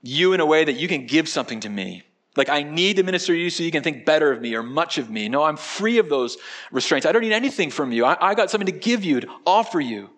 you 0.01 0.33
in 0.33 0.39
a 0.39 0.45
way 0.45 0.63
that 0.63 0.73
you 0.73 0.87
can 0.87 1.05
give 1.05 1.27
something 1.27 1.59
to 1.61 1.69
me. 1.69 2.03
Like, 2.35 2.49
I 2.49 2.63
need 2.63 2.97
to 2.97 3.03
minister 3.03 3.33
to 3.33 3.39
you 3.39 3.49
so 3.49 3.63
you 3.63 3.71
can 3.71 3.83
think 3.83 4.05
better 4.05 4.31
of 4.31 4.39
me 4.39 4.55
or 4.55 4.63
much 4.63 4.97
of 4.97 5.09
me. 5.09 5.27
No, 5.27 5.43
I'm 5.43 5.57
free 5.57 5.97
of 5.97 6.09
those 6.09 6.37
restraints. 6.71 7.05
I 7.05 7.11
don't 7.11 7.21
need 7.21 7.33
anything 7.33 7.69
from 7.69 7.91
you. 7.91 8.05
I, 8.05 8.29
I 8.29 8.35
got 8.35 8.49
something 8.49 8.67
to 8.67 8.71
give 8.71 9.03
you, 9.03 9.19
to 9.19 9.27
offer 9.45 9.79
you. 9.79 10.09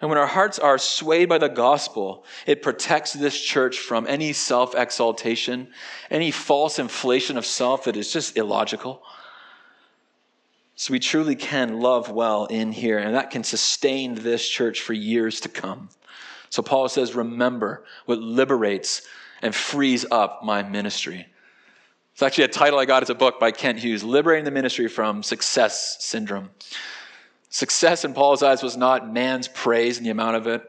And 0.00 0.10
when 0.10 0.18
our 0.18 0.26
hearts 0.26 0.58
are 0.58 0.78
swayed 0.78 1.28
by 1.28 1.38
the 1.38 1.48
gospel, 1.48 2.24
it 2.46 2.62
protects 2.62 3.12
this 3.12 3.40
church 3.40 3.78
from 3.78 4.06
any 4.06 4.32
self 4.32 4.74
exaltation, 4.74 5.68
any 6.10 6.30
false 6.30 6.78
inflation 6.78 7.36
of 7.36 7.46
self 7.46 7.84
that 7.84 7.96
is 7.96 8.12
just 8.12 8.36
illogical. 8.36 9.02
So 10.78 10.92
we 10.92 11.00
truly 11.00 11.34
can 11.34 11.80
love 11.80 12.08
well 12.08 12.46
in 12.46 12.70
here, 12.70 12.98
and 12.98 13.16
that 13.16 13.32
can 13.32 13.42
sustain 13.42 14.14
this 14.14 14.48
church 14.48 14.80
for 14.80 14.92
years 14.92 15.40
to 15.40 15.48
come. 15.48 15.88
So 16.50 16.62
Paul 16.62 16.88
says, 16.88 17.16
Remember 17.16 17.84
what 18.06 18.20
liberates 18.20 19.02
and 19.42 19.52
frees 19.52 20.06
up 20.12 20.44
my 20.44 20.62
ministry. 20.62 21.26
It's 22.12 22.22
actually 22.22 22.44
a 22.44 22.48
title 22.48 22.78
I 22.78 22.84
got 22.84 23.02
as 23.02 23.10
a 23.10 23.16
book 23.16 23.40
by 23.40 23.50
Kent 23.50 23.80
Hughes 23.80 24.04
Liberating 24.04 24.44
the 24.44 24.52
Ministry 24.52 24.86
from 24.86 25.24
Success 25.24 25.96
Syndrome. 25.98 26.50
Success 27.50 28.04
in 28.04 28.14
Paul's 28.14 28.44
eyes 28.44 28.62
was 28.62 28.76
not 28.76 29.12
man's 29.12 29.48
praise 29.48 29.96
and 29.96 30.06
the 30.06 30.10
amount 30.10 30.36
of 30.36 30.46
it. 30.46 30.62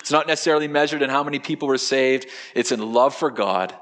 It's 0.00 0.10
not 0.10 0.26
necessarily 0.26 0.66
measured 0.66 1.02
in 1.02 1.10
how 1.10 1.22
many 1.22 1.38
people 1.38 1.68
were 1.68 1.78
saved. 1.78 2.26
It's 2.56 2.72
in 2.72 2.92
love 2.92 3.14
for 3.14 3.30
God. 3.30 3.72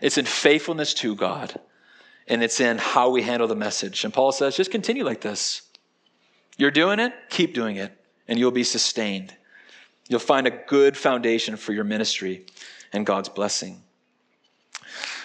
It's 0.00 0.18
in 0.18 0.24
faithfulness 0.24 0.94
to 0.94 1.16
God 1.16 1.60
and 2.28 2.42
it's 2.42 2.60
in 2.60 2.78
how 2.78 3.10
we 3.10 3.22
handle 3.22 3.48
the 3.48 3.56
message. 3.56 4.04
And 4.04 4.14
Paul 4.14 4.32
says, 4.32 4.56
just 4.56 4.70
continue 4.70 5.04
like 5.04 5.20
this. 5.20 5.62
You're 6.56 6.70
doing 6.70 7.00
it, 7.00 7.12
keep 7.30 7.54
doing 7.54 7.76
it, 7.76 7.92
and 8.28 8.38
you'll 8.38 8.50
be 8.50 8.64
sustained. 8.64 9.34
You'll 10.08 10.20
find 10.20 10.46
a 10.46 10.50
good 10.50 10.96
foundation 10.96 11.56
for 11.56 11.72
your 11.72 11.84
ministry 11.84 12.44
and 12.92 13.06
God's 13.06 13.28
blessing. 13.28 13.82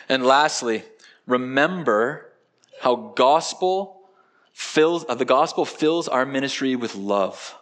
And 0.08 0.26
lastly, 0.26 0.84
remember 1.26 2.32
how 2.82 2.96
gospel 3.16 4.02
fills 4.54 5.06
uh, 5.10 5.16
the 5.16 5.26
gospel 5.26 5.66
fills 5.66 6.08
our 6.08 6.26
ministry 6.26 6.76
with 6.76 6.96
love. 6.96 7.56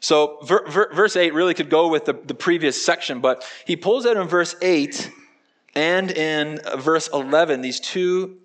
So 0.00 0.38
ver, 0.44 0.64
ver, 0.68 0.94
verse 0.94 1.16
8 1.16 1.34
really 1.34 1.54
could 1.54 1.70
go 1.70 1.88
with 1.88 2.04
the, 2.04 2.12
the 2.12 2.34
previous 2.34 2.84
section, 2.84 3.20
but 3.20 3.44
he 3.66 3.74
pulls 3.74 4.06
out 4.06 4.16
in 4.16 4.28
verse 4.28 4.54
8 4.62 5.10
and 5.78 6.10
in 6.10 6.58
verse 6.78 7.08
11, 7.12 7.60
these 7.60 7.78
two 7.78 8.38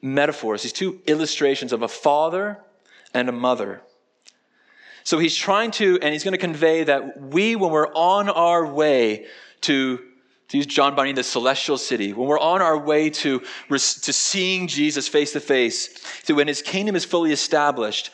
metaphors, 0.00 0.62
these 0.62 0.72
two 0.72 1.00
illustrations 1.04 1.72
of 1.72 1.82
a 1.82 1.88
father 1.88 2.60
and 3.12 3.28
a 3.28 3.32
mother. 3.32 3.82
So 5.02 5.18
he's 5.18 5.34
trying 5.34 5.72
to, 5.72 5.98
and 6.00 6.12
he's 6.12 6.22
going 6.22 6.30
to 6.30 6.38
convey 6.38 6.84
that 6.84 7.20
we, 7.20 7.56
when 7.56 7.72
we're 7.72 7.92
on 7.92 8.28
our 8.28 8.64
way 8.64 9.26
to, 9.62 9.98
to 10.46 10.56
use 10.56 10.66
John 10.66 10.94
Bunyan, 10.94 11.16
the 11.16 11.24
celestial 11.24 11.76
city, 11.76 12.12
when 12.12 12.28
we're 12.28 12.38
on 12.38 12.62
our 12.62 12.78
way 12.78 13.10
to, 13.10 13.40
to 13.40 13.78
seeing 13.80 14.68
Jesus 14.68 15.08
face 15.08 15.32
to 15.32 15.40
face, 15.40 16.00
so 16.22 16.36
when 16.36 16.46
his 16.46 16.62
kingdom 16.62 16.94
is 16.94 17.04
fully 17.04 17.32
established, 17.32 18.12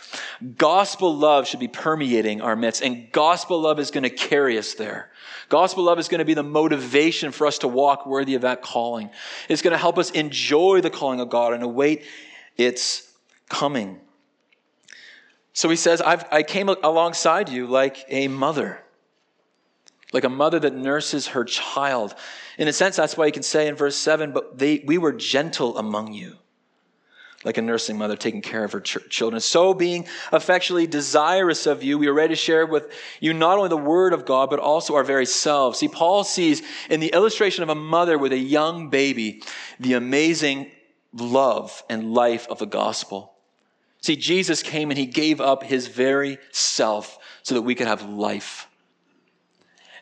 gospel 0.56 1.14
love 1.14 1.46
should 1.46 1.60
be 1.60 1.68
permeating 1.68 2.40
our 2.40 2.56
midst, 2.56 2.80
and 2.80 3.12
gospel 3.12 3.60
love 3.60 3.78
is 3.78 3.90
going 3.90 4.04
to 4.04 4.08
carry 4.08 4.56
us 4.56 4.72
there. 4.72 5.09
Gospel 5.50 5.82
love 5.82 5.98
is 5.98 6.08
going 6.08 6.20
to 6.20 6.24
be 6.24 6.34
the 6.34 6.44
motivation 6.44 7.32
for 7.32 7.46
us 7.46 7.58
to 7.58 7.68
walk 7.68 8.06
worthy 8.06 8.36
of 8.36 8.42
that 8.42 8.62
calling. 8.62 9.10
It's 9.48 9.62
going 9.62 9.72
to 9.72 9.78
help 9.78 9.98
us 9.98 10.10
enjoy 10.12 10.80
the 10.80 10.90
calling 10.90 11.20
of 11.20 11.28
God 11.28 11.52
and 11.52 11.62
await 11.64 12.04
its 12.56 13.12
coming. 13.48 14.00
So 15.52 15.68
he 15.68 15.74
says, 15.74 16.00
i 16.00 16.42
came 16.44 16.68
alongside 16.68 17.48
you 17.48 17.66
like 17.66 18.04
a 18.08 18.28
mother, 18.28 18.80
like 20.12 20.22
a 20.22 20.28
mother 20.28 20.60
that 20.60 20.74
nurses 20.74 21.26
her 21.28 21.44
child. 21.44 22.14
In 22.56 22.68
a 22.68 22.72
sense, 22.72 22.94
that's 22.94 23.16
why 23.16 23.26
you 23.26 23.32
can 23.32 23.42
say 23.42 23.66
in 23.66 23.74
verse 23.74 23.96
7, 23.96 24.30
but 24.30 24.56
they, 24.56 24.84
we 24.86 24.98
were 24.98 25.12
gentle 25.12 25.76
among 25.76 26.12
you 26.12 26.36
like 27.44 27.56
a 27.56 27.62
nursing 27.62 27.96
mother 27.96 28.16
taking 28.16 28.42
care 28.42 28.64
of 28.64 28.72
her 28.72 28.80
ch- 28.80 29.08
children. 29.08 29.40
So, 29.40 29.72
being 29.72 30.06
affectionately 30.30 30.86
desirous 30.86 31.66
of 31.66 31.82
you, 31.82 31.98
we 31.98 32.06
are 32.06 32.12
ready 32.12 32.34
to 32.34 32.36
share 32.36 32.66
with 32.66 32.92
you 33.18 33.32
not 33.32 33.56
only 33.56 33.70
the 33.70 33.76
word 33.76 34.12
of 34.12 34.26
God, 34.26 34.50
but 34.50 34.58
also 34.58 34.94
our 34.94 35.04
very 35.04 35.26
selves. 35.26 35.78
See, 35.78 35.88
Paul 35.88 36.24
sees 36.24 36.62
in 36.90 37.00
the 37.00 37.08
illustration 37.08 37.62
of 37.62 37.70
a 37.70 37.74
mother 37.74 38.18
with 38.18 38.32
a 38.32 38.38
young 38.38 38.90
baby 38.90 39.42
the 39.78 39.94
amazing 39.94 40.70
love 41.12 41.82
and 41.88 42.12
life 42.12 42.46
of 42.48 42.58
the 42.58 42.66
gospel. 42.66 43.32
See, 44.02 44.16
Jesus 44.16 44.62
came 44.62 44.90
and 44.90 44.98
he 44.98 45.06
gave 45.06 45.40
up 45.40 45.62
his 45.62 45.86
very 45.86 46.38
self 46.50 47.18
so 47.42 47.54
that 47.54 47.62
we 47.62 47.74
could 47.74 47.86
have 47.86 48.08
life. 48.08 48.66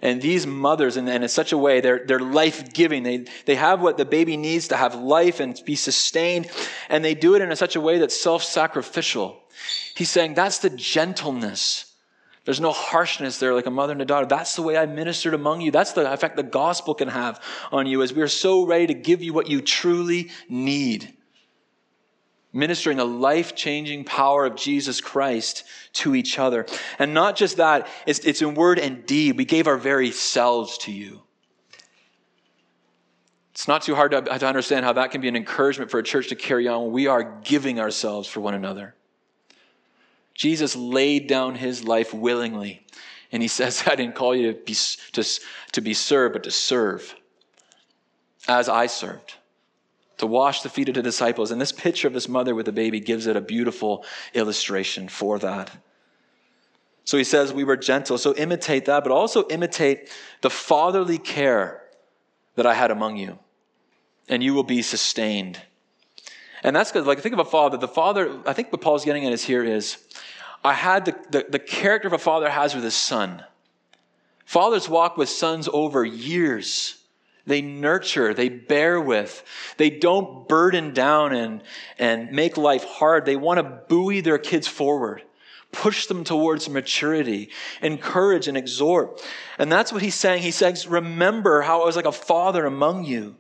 And 0.01 0.23
these 0.23 0.47
mothers, 0.47 0.97
and, 0.97 1.09
in 1.09 1.29
such 1.29 1.53
a 1.53 1.59
way, 1.59 1.81
they're, 1.81 2.05
they're 2.07 2.21
life 2.21 2.73
giving. 2.73 3.03
They, 3.03 3.25
they 3.47 3.57
have 3.57 3.81
what 3.81 3.97
the 3.97 4.05
baby 4.05 4.37
needs 4.37 4.69
to 4.69 4.77
have 4.77 4.95
life 4.95 5.41
and 5.41 5.61
be 5.65 5.75
sustained, 5.75 6.49
and 6.89 7.05
they 7.05 7.15
do 7.15 7.35
it 7.35 7.43
in 7.43 7.55
such 7.57 7.77
a 7.77 7.81
way 7.81 7.99
that's 7.99 8.19
self 8.19 8.43
sacrificial. 8.43 9.41
He's 9.95 10.11
saying 10.11 10.35
that's 10.35 10.59
the 10.59 10.71
gentleness. 10.71 11.95
There's 12.45 12.61
no 12.61 12.73
harshness 12.73 13.39
there 13.39 13.53
like 13.53 13.67
a 13.67 13.71
mother 13.71 13.93
and 13.93 14.01
a 14.01 14.07
daughter. 14.07 14.27
That's 14.27 14.57
the 14.57 14.63
way 14.63 14.79
I 14.79 14.87
ministered 14.87 15.35
among 15.35 15.61
you. 15.61 15.71
That's 15.71 15.93
the 15.93 16.11
effect 16.11 16.37
the 16.37 16.43
gospel 16.43 16.95
can 16.95 17.09
have 17.09 17.43
on 17.71 17.87
you 17.87 18.03
as 18.03 18.15
we 18.15 18.23
are 18.23 18.29
so 18.29 18.65
ready 18.65 18.87
to 18.87 18.95
give 18.95 19.23
you 19.23 19.35
what 19.35 19.51
you 19.51 19.61
truly 19.61 20.31
need 20.49 21.13
ministering 22.53 22.97
the 22.97 23.05
life 23.05 23.55
changing 23.55 24.05
power 24.05 24.47
of 24.47 24.57
Jesus 24.57 25.01
Christ 25.01 25.65
to 25.95 26.15
each 26.15 26.39
other. 26.39 26.67
And 26.99 27.13
not 27.13 27.37
just 27.37 27.59
that, 27.59 27.87
it's, 28.07 28.21
it's 28.21 28.43
in 28.43 28.55
word 28.55 28.79
and 28.79 29.05
deed. 29.05 29.37
We 29.37 29.45
gave 29.45 29.67
our 29.67 29.77
very 29.77 30.11
selves 30.11 30.79
to 30.79 30.93
you. 30.93 31.23
It's 33.53 33.69
not 33.69 33.83
too 33.83 33.95
hard 33.95 34.13
to, 34.13 34.23
to 34.23 34.47
understand 34.47 34.85
how 34.85 34.93
that 34.95 35.11
can 35.11 35.21
be 35.21 35.29
an 35.29 35.37
encouragement 35.37 35.91
for 35.91 35.99
a 35.99 36.03
church 36.03 36.29
to 36.29 36.37
carry 36.37 36.69
on 36.69 36.85
when 36.85 36.93
we 36.93 37.07
are 37.07 37.41
giving 37.43 37.81
ourselves 37.81 38.29
for 38.29 38.41
one 38.41 38.55
another. 38.55 38.95
Jesus 40.33 40.77
laid 40.77 41.27
down 41.27 41.57
his 41.57 41.83
life 41.83 42.15
willingly. 42.15 42.87
And 43.33 43.43
he 43.43 43.49
says, 43.49 43.83
I 43.87 43.97
didn't 43.97 44.15
call 44.15 44.35
you 44.35 44.53
to 44.53 44.59
be, 44.59 44.75
to, 45.13 45.25
to 45.73 45.81
be 45.81 45.93
served, 45.93 46.35
but 46.35 46.45
to 46.45 46.51
serve 46.51 47.15
as 48.47 48.69
I 48.69 48.87
served 48.87 49.35
to 50.19 50.27
wash 50.27 50.63
the 50.63 50.69
feet 50.69 50.89
of 50.89 50.95
the 50.95 51.03
disciples. 51.03 51.51
And 51.51 51.61
this 51.61 51.73
picture 51.73 52.07
of 52.07 52.15
this 52.15 52.29
mother 52.29 52.55
with 52.55 52.67
the 52.67 52.73
baby 52.73 53.01
gives 53.01 53.27
it 53.27 53.37
a 53.37 53.41
beautiful 53.41 54.05
illustration 54.35 55.09
for 55.09 55.39
that. 55.39 55.71
So 57.05 57.17
he 57.17 57.25
says, 57.25 57.53
We 57.53 57.65
were 57.65 57.77
gentle. 57.77 58.19
So 58.19 58.35
imitate 58.35 58.85
that, 58.85 59.03
but 59.03 59.13
also 59.13 59.49
imitate 59.49 60.11
the 60.43 60.51
fatherly 60.51 61.19
care 61.19 61.83
that 62.57 62.67
I 62.67 62.75
had 62.75 62.91
among 62.91 63.17
you, 63.17 63.39
and 64.29 64.43
you 64.43 64.53
will 64.53 64.65
be 64.65 64.83
sustained. 64.83 65.61
And 66.63 66.75
that's 66.75 66.91
because, 66.91 67.07
like, 67.07 67.21
think 67.21 67.33
of 67.33 67.39
a 67.39 67.45
father. 67.45 67.77
The 67.77 67.89
father, 67.89 68.41
I 68.45 68.53
think 68.53 68.73
what 68.73 68.81
Paul's 68.81 69.05
getting 69.05 69.25
at 69.25 69.33
is 69.33 69.45
here 69.45 69.63
is, 69.63 69.99
I 70.65 70.75
had 70.75 71.05
the, 71.05 71.17
the, 71.31 71.47
the 71.49 71.59
character 71.59 72.09
of 72.09 72.15
a 72.15 72.19
father 72.19 72.51
has 72.51 72.75
with 72.75 72.83
his 72.83 72.97
son. 72.97 73.45
Fathers 74.45 74.89
walk 74.89 75.17
with 75.17 75.29
sons 75.29 75.69
over 75.73 76.05
years. 76.05 76.98
They 77.49 77.63
nurture, 77.63 78.35
they 78.35 78.51
bear 78.51 79.01
with. 79.01 79.43
They 79.79 79.89
don't 79.89 80.47
burden 80.47 80.93
down 80.93 81.35
and, 81.35 81.63
and 81.99 82.31
make 82.31 82.59
life 82.59 82.85
hard. 82.85 83.25
They 83.25 83.37
want 83.37 83.57
to 83.57 83.63
buoy 83.63 84.21
their 84.21 84.37
kids 84.37 84.69
forward, 84.69 85.23
push 85.73 86.07
them 86.07 86.25
towards 86.25 86.69
maturity, 86.69 87.49
encourage 87.81 88.49
and 88.49 88.57
exhort. 88.57 89.23
And 89.59 89.73
that's 89.73 89.95
what 89.95 90.03
he's 90.03 90.15
saying. 90.15 90.43
He 90.43 90.51
says, 90.51 90.87
Remember 90.87 91.63
how 91.63 91.81
I 91.83 91.87
was 91.87 91.97
like 91.97 92.05
a 92.05 92.13
father 92.13 92.67
among 92.67 93.07
you. 93.07 93.37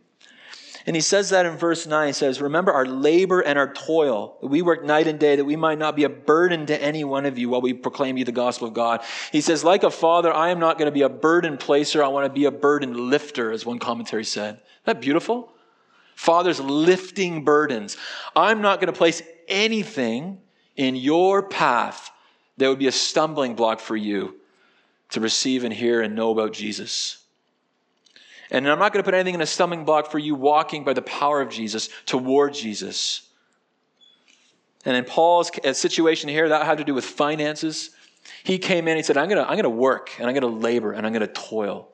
And 0.88 0.96
he 0.96 1.02
says 1.02 1.28
that 1.28 1.44
in 1.44 1.58
verse 1.58 1.86
9. 1.86 2.06
He 2.06 2.12
says, 2.14 2.40
Remember 2.40 2.72
our 2.72 2.86
labor 2.86 3.42
and 3.42 3.58
our 3.58 3.70
toil. 3.70 4.38
We 4.40 4.62
work 4.62 4.82
night 4.82 5.06
and 5.06 5.20
day 5.20 5.36
that 5.36 5.44
we 5.44 5.54
might 5.54 5.78
not 5.78 5.94
be 5.94 6.04
a 6.04 6.08
burden 6.08 6.64
to 6.64 6.82
any 6.82 7.04
one 7.04 7.26
of 7.26 7.38
you 7.38 7.50
while 7.50 7.60
we 7.60 7.74
proclaim 7.74 8.16
you 8.16 8.24
the 8.24 8.32
gospel 8.32 8.68
of 8.68 8.72
God. 8.72 9.02
He 9.30 9.42
says, 9.42 9.62
Like 9.62 9.82
a 9.82 9.90
father, 9.90 10.32
I 10.32 10.48
am 10.48 10.58
not 10.58 10.78
going 10.78 10.86
to 10.86 10.92
be 10.92 11.02
a 11.02 11.10
burden 11.10 11.58
placer. 11.58 12.02
I 12.02 12.08
want 12.08 12.24
to 12.24 12.32
be 12.32 12.46
a 12.46 12.50
burden 12.50 13.10
lifter, 13.10 13.52
as 13.52 13.66
one 13.66 13.78
commentary 13.78 14.24
said. 14.24 14.54
Isn't 14.54 14.84
that 14.86 15.00
beautiful? 15.02 15.52
Fathers 16.14 16.58
lifting 16.58 17.44
burdens. 17.44 17.98
I'm 18.34 18.62
not 18.62 18.80
going 18.80 18.90
to 18.90 18.98
place 18.98 19.20
anything 19.46 20.40
in 20.74 20.96
your 20.96 21.42
path 21.42 22.10
that 22.56 22.66
would 22.66 22.78
be 22.78 22.86
a 22.86 22.92
stumbling 22.92 23.56
block 23.56 23.80
for 23.80 23.94
you 23.94 24.36
to 25.10 25.20
receive 25.20 25.64
and 25.64 25.74
hear 25.74 26.00
and 26.00 26.14
know 26.14 26.30
about 26.30 26.54
Jesus. 26.54 27.18
And 28.50 28.68
I'm 28.68 28.78
not 28.78 28.92
going 28.92 29.02
to 29.02 29.04
put 29.04 29.14
anything 29.14 29.34
in 29.34 29.40
a 29.40 29.46
stumbling 29.46 29.84
block 29.84 30.10
for 30.10 30.18
you 30.18 30.34
walking 30.34 30.84
by 30.84 30.94
the 30.94 31.02
power 31.02 31.40
of 31.40 31.50
Jesus 31.50 31.90
toward 32.06 32.54
Jesus. 32.54 33.28
And 34.84 34.96
in 34.96 35.04
Paul's 35.04 35.50
uh, 35.64 35.72
situation 35.72 36.28
here, 36.28 36.48
that 36.48 36.64
had 36.64 36.78
to 36.78 36.84
do 36.84 36.94
with 36.94 37.04
finances. 37.04 37.90
He 38.44 38.58
came 38.58 38.88
in, 38.88 38.96
he 38.96 39.02
said, 39.02 39.16
I'm 39.16 39.28
going 39.28 39.42
to, 39.42 39.44
I'm 39.44 39.54
going 39.54 39.64
to 39.64 39.70
work 39.70 40.12
and 40.18 40.26
I'm 40.26 40.34
going 40.34 40.50
to 40.50 40.58
labor 40.58 40.92
and 40.92 41.06
I'm 41.06 41.12
going 41.12 41.26
to 41.26 41.32
toil. 41.32 41.88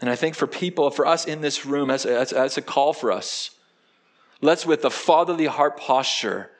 And 0.00 0.10
I 0.10 0.16
think 0.16 0.34
for 0.34 0.46
people, 0.46 0.90
for 0.90 1.06
us 1.06 1.26
in 1.26 1.40
this 1.40 1.64
room, 1.64 1.90
as, 1.90 2.04
as 2.04 2.58
a 2.58 2.62
call 2.62 2.92
for 2.92 3.12
us, 3.12 3.50
let's 4.40 4.66
with 4.66 4.84
a 4.84 4.90
fatherly 4.90 5.46
heart 5.46 5.78
posture, 5.78 6.50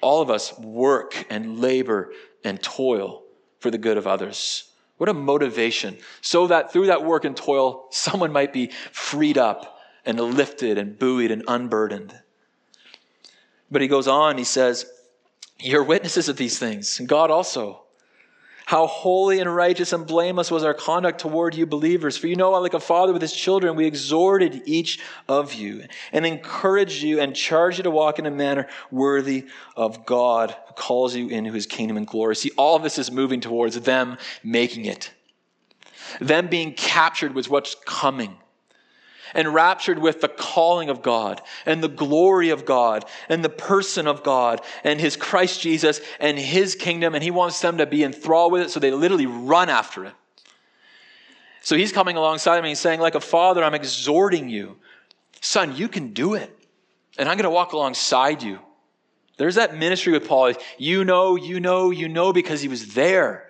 all 0.00 0.20
of 0.20 0.30
us 0.30 0.56
work 0.58 1.26
and 1.30 1.60
labor 1.60 2.12
and 2.44 2.62
toil 2.62 3.22
for 3.60 3.70
the 3.70 3.78
good 3.78 3.96
of 3.96 4.06
others. 4.06 4.70
What 4.96 5.08
a 5.08 5.14
motivation. 5.14 5.98
So 6.20 6.46
that 6.46 6.72
through 6.72 6.86
that 6.86 7.04
work 7.04 7.24
and 7.24 7.36
toil, 7.36 7.86
someone 7.90 8.32
might 8.32 8.52
be 8.52 8.70
freed 8.92 9.38
up 9.38 9.78
and 10.04 10.20
lifted 10.20 10.78
and 10.78 10.98
buoyed 10.98 11.30
and 11.30 11.42
unburdened. 11.48 12.20
But 13.70 13.82
he 13.82 13.88
goes 13.88 14.06
on, 14.06 14.38
he 14.38 14.44
says, 14.44 14.86
You're 15.58 15.82
witnesses 15.82 16.28
of 16.28 16.36
these 16.36 16.58
things, 16.58 17.00
and 17.00 17.08
God 17.08 17.30
also. 17.30 17.83
How 18.66 18.86
holy 18.86 19.40
and 19.40 19.54
righteous 19.54 19.92
and 19.92 20.06
blameless 20.06 20.50
was 20.50 20.64
our 20.64 20.72
conduct 20.72 21.20
toward 21.20 21.54
you 21.54 21.66
believers. 21.66 22.16
For 22.16 22.28
you 22.28 22.36
know, 22.36 22.50
like 22.52 22.72
a 22.72 22.80
father 22.80 23.12
with 23.12 23.20
his 23.20 23.34
children, 23.34 23.76
we 23.76 23.86
exhorted 23.86 24.62
each 24.64 25.00
of 25.28 25.52
you 25.52 25.84
and 26.12 26.24
encouraged 26.24 27.02
you 27.02 27.20
and 27.20 27.36
charged 27.36 27.78
you 27.78 27.84
to 27.84 27.90
walk 27.90 28.18
in 28.18 28.24
a 28.24 28.30
manner 28.30 28.66
worthy 28.90 29.46
of 29.76 30.06
God 30.06 30.56
who 30.66 30.74
calls 30.74 31.14
you 31.14 31.28
into 31.28 31.52
his 31.52 31.66
kingdom 31.66 31.98
and 31.98 32.06
glory. 32.06 32.36
See, 32.36 32.52
all 32.56 32.76
of 32.76 32.82
this 32.82 32.98
is 32.98 33.10
moving 33.10 33.40
towards 33.40 33.78
them 33.80 34.16
making 34.42 34.86
it, 34.86 35.12
them 36.20 36.46
being 36.46 36.72
captured 36.72 37.34
with 37.34 37.50
what's 37.50 37.76
coming 37.84 38.38
enraptured 39.34 39.98
with 39.98 40.20
the 40.20 40.28
calling 40.28 40.88
of 40.88 41.02
God 41.02 41.40
and 41.66 41.82
the 41.82 41.88
glory 41.88 42.50
of 42.50 42.64
God 42.64 43.04
and 43.28 43.44
the 43.44 43.48
person 43.48 44.06
of 44.06 44.22
God 44.22 44.60
and 44.82 45.00
his 45.00 45.16
Christ 45.16 45.60
Jesus 45.60 46.00
and 46.20 46.38
his 46.38 46.74
kingdom. 46.74 47.14
And 47.14 47.22
he 47.22 47.30
wants 47.30 47.60
them 47.60 47.78
to 47.78 47.86
be 47.86 48.04
enthralled 48.04 48.52
with 48.52 48.62
it 48.62 48.70
so 48.70 48.80
they 48.80 48.90
literally 48.90 49.26
run 49.26 49.68
after 49.68 50.04
it. 50.04 50.14
So 51.62 51.76
he's 51.76 51.92
coming 51.92 52.16
alongside 52.16 52.56
me 52.56 52.58
and 52.58 52.68
he's 52.68 52.80
saying, 52.80 53.00
like 53.00 53.14
a 53.14 53.20
father, 53.20 53.64
I'm 53.64 53.74
exhorting 53.74 54.48
you. 54.48 54.76
Son, 55.40 55.74
you 55.76 55.88
can 55.88 56.12
do 56.12 56.34
it. 56.34 56.56
And 57.16 57.28
I'm 57.28 57.36
going 57.36 57.44
to 57.44 57.50
walk 57.50 57.72
alongside 57.72 58.42
you. 58.42 58.58
There's 59.36 59.54
that 59.56 59.76
ministry 59.76 60.12
with 60.12 60.28
Paul. 60.28 60.52
You 60.78 61.04
know, 61.04 61.36
you 61.36 61.60
know, 61.60 61.90
you 61.90 62.08
know, 62.08 62.32
because 62.32 62.60
he 62.60 62.68
was 62.68 62.94
there. 62.94 63.48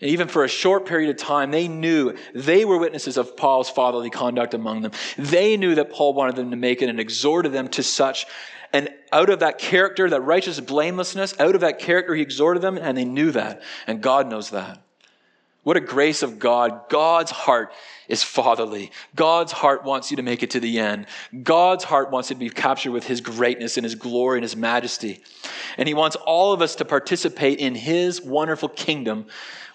And 0.00 0.10
even 0.10 0.28
for 0.28 0.44
a 0.44 0.48
short 0.48 0.86
period 0.86 1.10
of 1.10 1.16
time, 1.16 1.50
they 1.50 1.66
knew 1.66 2.14
they 2.34 2.64
were 2.64 2.78
witnesses 2.78 3.16
of 3.16 3.36
Paul's 3.36 3.68
fatherly 3.68 4.10
conduct 4.10 4.54
among 4.54 4.82
them. 4.82 4.92
They 5.16 5.56
knew 5.56 5.74
that 5.74 5.90
Paul 5.90 6.14
wanted 6.14 6.36
them 6.36 6.50
to 6.52 6.56
make 6.56 6.82
it 6.82 6.88
and 6.88 7.00
exhorted 7.00 7.52
them 7.52 7.68
to 7.68 7.82
such. 7.82 8.26
And 8.72 8.90
out 9.12 9.30
of 9.30 9.40
that 9.40 9.58
character, 9.58 10.08
that 10.10 10.20
righteous 10.20 10.60
blamelessness, 10.60 11.40
out 11.40 11.54
of 11.54 11.62
that 11.62 11.78
character, 11.78 12.14
he 12.14 12.22
exhorted 12.22 12.62
them, 12.62 12.78
and 12.78 12.96
they 12.96 13.04
knew 13.04 13.32
that. 13.32 13.62
And 13.86 14.00
God 14.02 14.28
knows 14.28 14.50
that. 14.50 14.82
What 15.68 15.76
a 15.76 15.80
grace 15.80 16.22
of 16.22 16.38
God. 16.38 16.88
God's 16.88 17.30
heart 17.30 17.74
is 18.08 18.22
fatherly. 18.22 18.90
God's 19.14 19.52
heart 19.52 19.84
wants 19.84 20.10
you 20.10 20.16
to 20.16 20.22
make 20.22 20.42
it 20.42 20.52
to 20.52 20.60
the 20.60 20.78
end. 20.78 21.04
God's 21.42 21.84
heart 21.84 22.10
wants 22.10 22.30
you 22.30 22.36
to 22.36 22.40
be 22.40 22.48
captured 22.48 22.92
with 22.92 23.06
his 23.06 23.20
greatness 23.20 23.76
and 23.76 23.84
his 23.84 23.94
glory 23.94 24.38
and 24.38 24.44
his 24.44 24.56
majesty. 24.56 25.22
And 25.76 25.86
he 25.86 25.92
wants 25.92 26.16
all 26.16 26.54
of 26.54 26.62
us 26.62 26.76
to 26.76 26.86
participate 26.86 27.58
in 27.58 27.74
his 27.74 28.22
wonderful 28.22 28.70
kingdom 28.70 29.26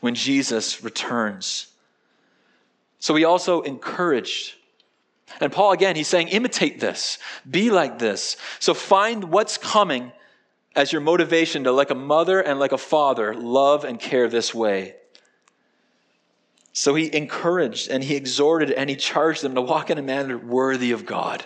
when 0.02 0.16
Jesus 0.16 0.84
returns. 0.84 1.68
So 2.98 3.14
he 3.14 3.24
also 3.24 3.62
encouraged. 3.62 4.56
And 5.40 5.52
Paul, 5.52 5.74
again, 5.74 5.96
he's 5.96 6.08
saying, 6.08 6.30
imitate 6.30 6.80
this, 6.80 7.20
be 7.48 7.70
like 7.70 8.00
this. 8.00 8.36
So 8.58 8.74
find 8.74 9.26
what's 9.26 9.60
coming 9.60 10.12
as 10.76 10.92
your 10.92 11.02
motivation 11.02 11.66
to, 11.66 11.72
like 11.72 11.92
a 11.92 11.96
mother 11.96 12.40
and 12.40 12.60
like 12.60 12.72
a 12.72 12.80
father, 12.80 13.36
love 13.36 13.84
and 13.84 14.00
care 14.00 14.28
this 14.28 14.56
way. 14.56 14.96
So 16.74 16.96
he 16.96 17.16
encouraged 17.16 17.90
and 17.90 18.04
he 18.04 18.16
exhorted 18.16 18.72
and 18.72 18.90
he 18.90 18.96
charged 18.96 19.44
them 19.44 19.54
to 19.56 19.62
walk 19.62 19.92
in 19.92 20.00
a 20.00 20.02
manner 20.02 20.38
worthy 20.38 20.92
of 20.92 21.06
God. 21.06 21.46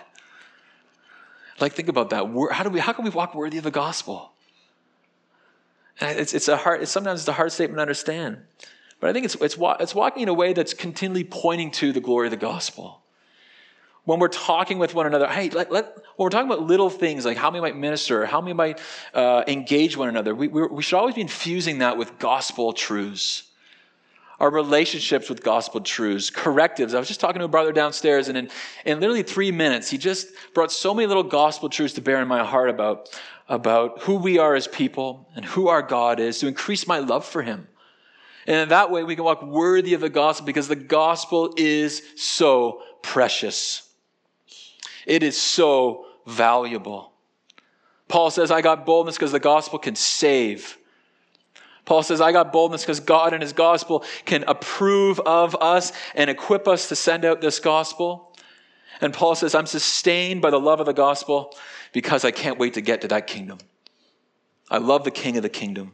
Like, 1.60 1.74
think 1.74 1.88
about 1.88 2.10
that. 2.10 2.24
How, 2.50 2.64
do 2.64 2.70
we, 2.70 2.80
how 2.80 2.94
can 2.94 3.04
we 3.04 3.10
walk 3.10 3.34
worthy 3.34 3.58
of 3.58 3.64
the 3.64 3.70
gospel? 3.70 4.32
It's, 6.00 6.32
it's 6.32 6.48
a 6.48 6.56
hard, 6.56 6.82
it's, 6.82 6.90
sometimes 6.90 7.20
it's 7.20 7.28
a 7.28 7.32
hard 7.32 7.52
statement 7.52 7.76
to 7.76 7.82
understand. 7.82 8.38
But 9.00 9.10
I 9.10 9.12
think 9.12 9.26
it's, 9.26 9.34
it's, 9.34 9.56
it's 9.58 9.94
walking 9.94 10.22
in 10.22 10.28
a 10.28 10.34
way 10.34 10.54
that's 10.54 10.72
continually 10.72 11.24
pointing 11.24 11.72
to 11.72 11.92
the 11.92 12.00
glory 12.00 12.28
of 12.28 12.30
the 12.30 12.36
gospel. 12.36 13.02
When 14.04 14.20
we're 14.20 14.28
talking 14.28 14.78
with 14.78 14.94
one 14.94 15.06
another, 15.06 15.26
hey, 15.26 15.50
let, 15.50 15.70
let, 15.70 15.94
when 16.16 16.24
we're 16.24 16.30
talking 16.30 16.50
about 16.50 16.62
little 16.62 16.88
things 16.88 17.26
like 17.26 17.36
how 17.36 17.50
we 17.50 17.60
might 17.60 17.76
minister, 17.76 18.24
how 18.24 18.40
we 18.40 18.54
might 18.54 18.80
uh, 19.12 19.42
engage 19.46 19.96
one 19.96 20.08
another, 20.08 20.34
we, 20.34 20.48
we 20.48 20.82
should 20.82 20.96
always 20.96 21.16
be 21.16 21.20
infusing 21.20 21.78
that 21.78 21.98
with 21.98 22.18
gospel 22.18 22.72
truths 22.72 23.47
our 24.40 24.50
relationships 24.50 25.28
with 25.28 25.42
gospel 25.42 25.80
truths, 25.80 26.30
correctives. 26.30 26.94
I 26.94 26.98
was 26.98 27.08
just 27.08 27.20
talking 27.20 27.40
to 27.40 27.44
a 27.44 27.48
brother 27.48 27.72
downstairs, 27.72 28.28
and 28.28 28.38
in, 28.38 28.50
in 28.84 29.00
literally 29.00 29.24
three 29.24 29.50
minutes, 29.50 29.90
he 29.90 29.98
just 29.98 30.28
brought 30.54 30.70
so 30.70 30.94
many 30.94 31.06
little 31.06 31.24
gospel 31.24 31.68
truths 31.68 31.94
to 31.94 32.00
bear 32.00 32.22
in 32.22 32.28
my 32.28 32.44
heart 32.44 32.70
about 32.70 33.08
about 33.48 34.02
who 34.02 34.16
we 34.16 34.38
are 34.38 34.54
as 34.54 34.68
people 34.68 35.26
and 35.34 35.44
who 35.44 35.68
our 35.68 35.80
God 35.80 36.20
is 36.20 36.38
to 36.38 36.46
increase 36.46 36.86
my 36.86 36.98
love 36.98 37.24
for 37.24 37.42
Him. 37.42 37.66
And 38.46 38.56
in 38.56 38.68
that 38.70 38.90
way, 38.90 39.04
we 39.04 39.14
can 39.14 39.24
walk 39.24 39.42
worthy 39.42 39.94
of 39.94 40.00
the 40.00 40.10
gospel 40.10 40.46
because 40.46 40.68
the 40.68 40.76
gospel 40.76 41.54
is 41.56 42.02
so 42.16 42.82
precious. 43.02 43.88
It 45.06 45.22
is 45.22 45.40
so 45.40 46.06
valuable. 46.26 47.12
Paul 48.08 48.30
says, 48.30 48.50
I 48.50 48.62
got 48.62 48.86
boldness 48.86 49.16
because 49.16 49.32
the 49.32 49.40
gospel 49.40 49.78
can 49.78 49.96
save. 49.96 50.77
Paul 51.88 52.02
says, 52.02 52.20
I 52.20 52.32
got 52.32 52.52
boldness 52.52 52.82
because 52.82 53.00
God 53.00 53.32
and 53.32 53.40
his 53.40 53.54
gospel 53.54 54.04
can 54.26 54.44
approve 54.46 55.18
of 55.20 55.56
us 55.58 55.90
and 56.14 56.28
equip 56.28 56.68
us 56.68 56.90
to 56.90 56.94
send 56.94 57.24
out 57.24 57.40
this 57.40 57.60
gospel. 57.60 58.36
And 59.00 59.14
Paul 59.14 59.34
says, 59.34 59.54
I'm 59.54 59.64
sustained 59.64 60.42
by 60.42 60.50
the 60.50 60.60
love 60.60 60.80
of 60.80 60.86
the 60.86 60.92
gospel 60.92 61.56
because 61.94 62.26
I 62.26 62.30
can't 62.30 62.58
wait 62.58 62.74
to 62.74 62.82
get 62.82 63.00
to 63.00 63.08
that 63.08 63.26
kingdom. 63.26 63.56
I 64.70 64.76
love 64.76 65.04
the 65.04 65.10
king 65.10 65.38
of 65.38 65.42
the 65.42 65.48
kingdom. 65.48 65.92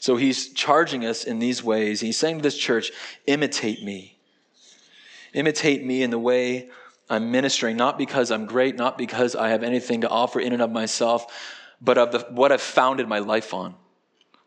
So 0.00 0.16
he's 0.16 0.52
charging 0.52 1.06
us 1.06 1.24
in 1.24 1.38
these 1.38 1.64
ways. 1.64 2.00
He's 2.02 2.18
saying 2.18 2.36
to 2.36 2.42
this 2.42 2.58
church, 2.58 2.92
imitate 3.26 3.82
me. 3.82 4.18
Imitate 5.32 5.82
me 5.82 6.02
in 6.02 6.10
the 6.10 6.18
way 6.18 6.68
I'm 7.08 7.30
ministering, 7.30 7.78
not 7.78 7.96
because 7.96 8.30
I'm 8.30 8.44
great, 8.44 8.76
not 8.76 8.98
because 8.98 9.34
I 9.34 9.48
have 9.48 9.62
anything 9.62 10.02
to 10.02 10.10
offer 10.10 10.40
in 10.40 10.52
and 10.52 10.60
of 10.60 10.70
myself, 10.70 11.24
but 11.80 11.96
of 11.96 12.12
the, 12.12 12.18
what 12.32 12.52
I've 12.52 12.60
founded 12.60 13.08
my 13.08 13.20
life 13.20 13.54
on, 13.54 13.76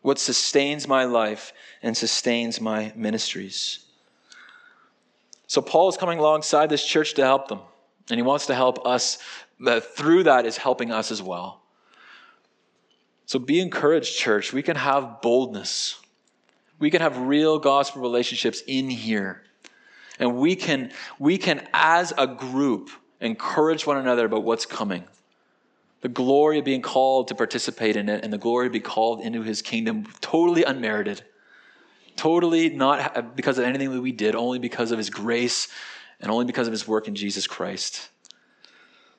what 0.06 0.20
sustains 0.20 0.86
my 0.86 1.02
life 1.02 1.52
and 1.82 1.96
sustains 1.96 2.60
my 2.60 2.92
ministries. 2.94 3.80
So 5.48 5.60
Paul 5.60 5.88
is 5.88 5.96
coming 5.96 6.20
alongside 6.20 6.70
this 6.70 6.86
church 6.86 7.14
to 7.14 7.24
help 7.24 7.48
them, 7.48 7.58
and 8.08 8.16
he 8.16 8.22
wants 8.22 8.46
to 8.46 8.54
help 8.54 8.86
us 8.86 9.18
through 9.96 10.22
that 10.22 10.46
is 10.46 10.58
helping 10.58 10.92
us 10.92 11.10
as 11.10 11.20
well. 11.20 11.60
So 13.24 13.40
be 13.40 13.58
encouraged, 13.58 14.16
church. 14.16 14.52
We 14.52 14.62
can 14.62 14.76
have 14.76 15.20
boldness. 15.22 15.98
We 16.78 16.88
can 16.88 17.00
have 17.00 17.18
real 17.18 17.58
gospel 17.58 18.00
relationships 18.00 18.62
in 18.64 18.88
here. 18.88 19.42
And 20.20 20.36
we 20.36 20.54
can, 20.54 20.92
we 21.18 21.36
can, 21.36 21.66
as 21.74 22.14
a 22.16 22.28
group, 22.28 22.90
encourage 23.20 23.88
one 23.88 23.96
another 23.96 24.26
about 24.26 24.44
what's 24.44 24.66
coming. 24.66 25.02
The 26.02 26.08
glory 26.08 26.58
of 26.58 26.64
being 26.64 26.82
called 26.82 27.28
to 27.28 27.34
participate 27.34 27.96
in 27.96 28.08
it 28.08 28.22
and 28.22 28.32
the 28.32 28.38
glory 28.38 28.68
to 28.68 28.72
be 28.72 28.80
called 28.80 29.20
into 29.20 29.42
his 29.42 29.62
kingdom, 29.62 30.06
totally 30.20 30.62
unmerited. 30.62 31.22
Totally 32.16 32.70
not 32.70 33.36
because 33.36 33.58
of 33.58 33.64
anything 33.64 33.92
that 33.92 34.00
we 34.00 34.12
did, 34.12 34.34
only 34.34 34.58
because 34.58 34.90
of 34.90 34.98
his 34.98 35.10
grace 35.10 35.68
and 36.20 36.30
only 36.30 36.46
because 36.46 36.66
of 36.66 36.72
his 36.72 36.88
work 36.88 37.08
in 37.08 37.14
Jesus 37.14 37.46
Christ. 37.46 38.08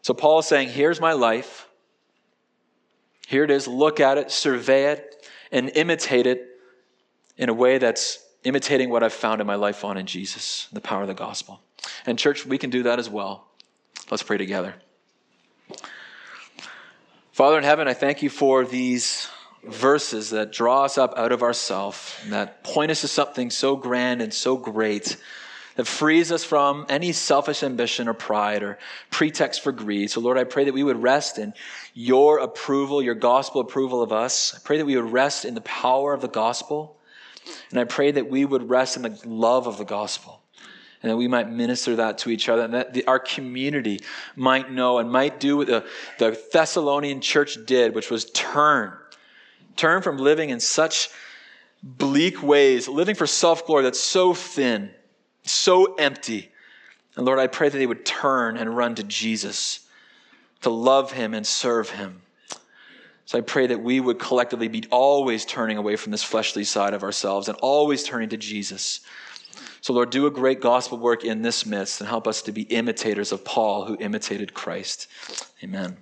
So 0.02 0.14
Paul 0.14 0.40
is 0.40 0.48
saying, 0.48 0.70
Here's 0.70 1.00
my 1.00 1.14
life. 1.14 1.68
Here 3.28 3.44
it 3.44 3.52
is. 3.52 3.68
Look 3.68 4.00
at 4.00 4.18
it, 4.18 4.32
survey 4.32 4.92
it, 4.92 5.28
and 5.52 5.70
imitate 5.76 6.26
it 6.26 6.60
in 7.38 7.50
a 7.50 7.54
way 7.54 7.78
that's 7.78 8.24
imitating 8.44 8.90
what 8.90 9.04
I've 9.04 9.14
found 9.14 9.42
in 9.42 9.48
my 9.48 9.56
life 9.56 9.84
on 9.84 9.98
in 9.98 10.06
Jesus, 10.06 10.68
the 10.72 10.82
power 10.82 11.02
of 11.02 11.08
the 11.08 11.14
gospel. 11.14 11.60
And, 12.06 12.18
church, 12.18 12.46
we 12.46 12.58
can 12.58 12.70
do 12.70 12.84
that 12.84 13.00
as 13.00 13.10
well. 13.10 13.48
Let's 14.10 14.24
pray 14.24 14.38
together. 14.38 14.76
Father 17.38 17.60
in 17.60 17.64
heaven, 17.64 17.88
I 17.88 17.94
thank 17.94 18.24
you 18.24 18.32
for 18.32 18.66
these 18.66 19.30
verses 19.64 20.32
that 20.32 20.52
draw 20.52 20.86
us 20.86 20.98
up 20.98 21.14
out 21.16 21.32
of 21.32 21.44
ourself, 21.44 22.26
that 22.30 22.64
point 22.64 22.90
us 22.90 23.02
to 23.02 23.08
something 23.08 23.52
so 23.52 23.76
grand 23.76 24.24
and 24.24 24.34
so 24.34 24.58
great 24.58 25.18
that 25.76 25.86
frees 25.86 26.32
us 26.32 26.44
from 26.44 26.88
any 26.90 27.12
selfish 27.12 27.62
ambition 27.62 28.08
or 28.08 28.16
pride 28.16 28.64
or 28.64 28.80
pretext 29.12 29.62
for 29.62 29.72
greed. 29.72 30.10
So, 30.10 30.20
Lord, 30.20 30.40
I 30.40 30.46
pray 30.46 30.64
that 30.64 30.74
we 30.74 30.84
would 30.84 31.00
rest 31.00 31.38
in 31.38 31.54
your 31.94 32.40
approval, 32.40 33.04
your 33.04 33.14
gospel 33.14 33.62
approval 33.62 34.02
of 34.02 34.12
us. 34.12 34.56
I 34.56 34.60
pray 34.64 34.80
that 34.80 34.86
we 34.88 34.96
would 34.96 35.14
rest 35.14 35.46
in 35.46 35.54
the 35.54 35.62
power 35.62 36.16
of 36.16 36.22
the 36.22 36.28
gospel. 36.28 36.98
And 37.70 37.80
I 37.80 37.84
pray 37.84 38.10
that 38.10 38.32
we 38.32 38.46
would 38.46 38.68
rest 38.68 38.98
in 38.98 39.04
the 39.04 39.22
love 39.26 39.68
of 39.68 39.78
the 39.78 39.86
gospel 39.86 40.37
and 41.08 41.14
that 41.14 41.18
we 41.18 41.30
might 41.30 41.50
minister 41.50 41.96
that 41.96 42.18
to 42.18 42.30
each 42.30 42.50
other, 42.50 42.64
and 42.64 42.74
that 42.74 42.94
the, 42.94 43.06
our 43.06 43.18
community 43.18 44.02
might 44.36 44.70
know 44.70 45.00
and 45.00 45.10
might 45.10 45.40
do 45.40 45.56
what 45.56 45.68
the, 45.68 45.86
the 46.20 46.38
Thessalonian 46.52 47.22
church 47.22 47.58
did, 47.66 47.96
which 47.96 48.12
was 48.12 48.26
turn. 48.32 48.92
Turn 49.78 50.02
from 50.02 50.18
living 50.18 50.50
in 50.50 50.60
such 50.60 51.10
bleak 51.82 52.44
ways, 52.44 52.90
living 52.90 53.16
for 53.16 53.26
self 53.26 53.66
glory 53.66 53.84
that's 53.84 54.02
so 54.02 54.34
thin, 54.34 54.92
so 55.44 55.96
empty. 55.96 56.52
And 57.16 57.26
Lord, 57.26 57.40
I 57.40 57.48
pray 57.48 57.70
that 57.70 57.78
they 57.78 57.88
would 57.88 58.06
turn 58.06 58.58
and 58.58 58.76
run 58.76 58.96
to 58.96 59.04
Jesus, 59.04 59.88
to 60.64 60.70
love 60.70 61.14
him 61.14 61.34
and 61.34 61.48
serve 61.48 61.90
him. 61.90 62.22
So 63.24 63.38
I 63.38 63.42
pray 63.42 63.68
that 63.68 63.82
we 63.82 64.02
would 64.02 64.20
collectively 64.20 64.68
be 64.68 64.84
always 64.92 65.46
turning 65.46 65.78
away 65.78 65.96
from 65.96 66.12
this 66.12 66.24
fleshly 66.24 66.66
side 66.66 66.94
of 66.94 67.04
ourselves 67.04 67.48
and 67.48 67.58
always 67.62 68.04
turning 68.04 68.30
to 68.30 68.38
Jesus. 68.38 69.02
So, 69.88 69.94
Lord, 69.94 70.10
do 70.10 70.28
a 70.28 70.32
great 70.32 70.60
gospel 70.60 70.98
work 70.98 71.24
in 71.24 71.44
this 71.44 71.66
midst 71.66 72.02
and 72.02 72.10
help 72.10 72.28
us 72.28 72.42
to 72.42 72.52
be 72.52 72.64
imitators 72.64 73.32
of 73.32 73.46
Paul 73.46 73.86
who 73.86 73.96
imitated 74.02 74.54
Christ. 74.54 75.08
Amen. 75.64 75.96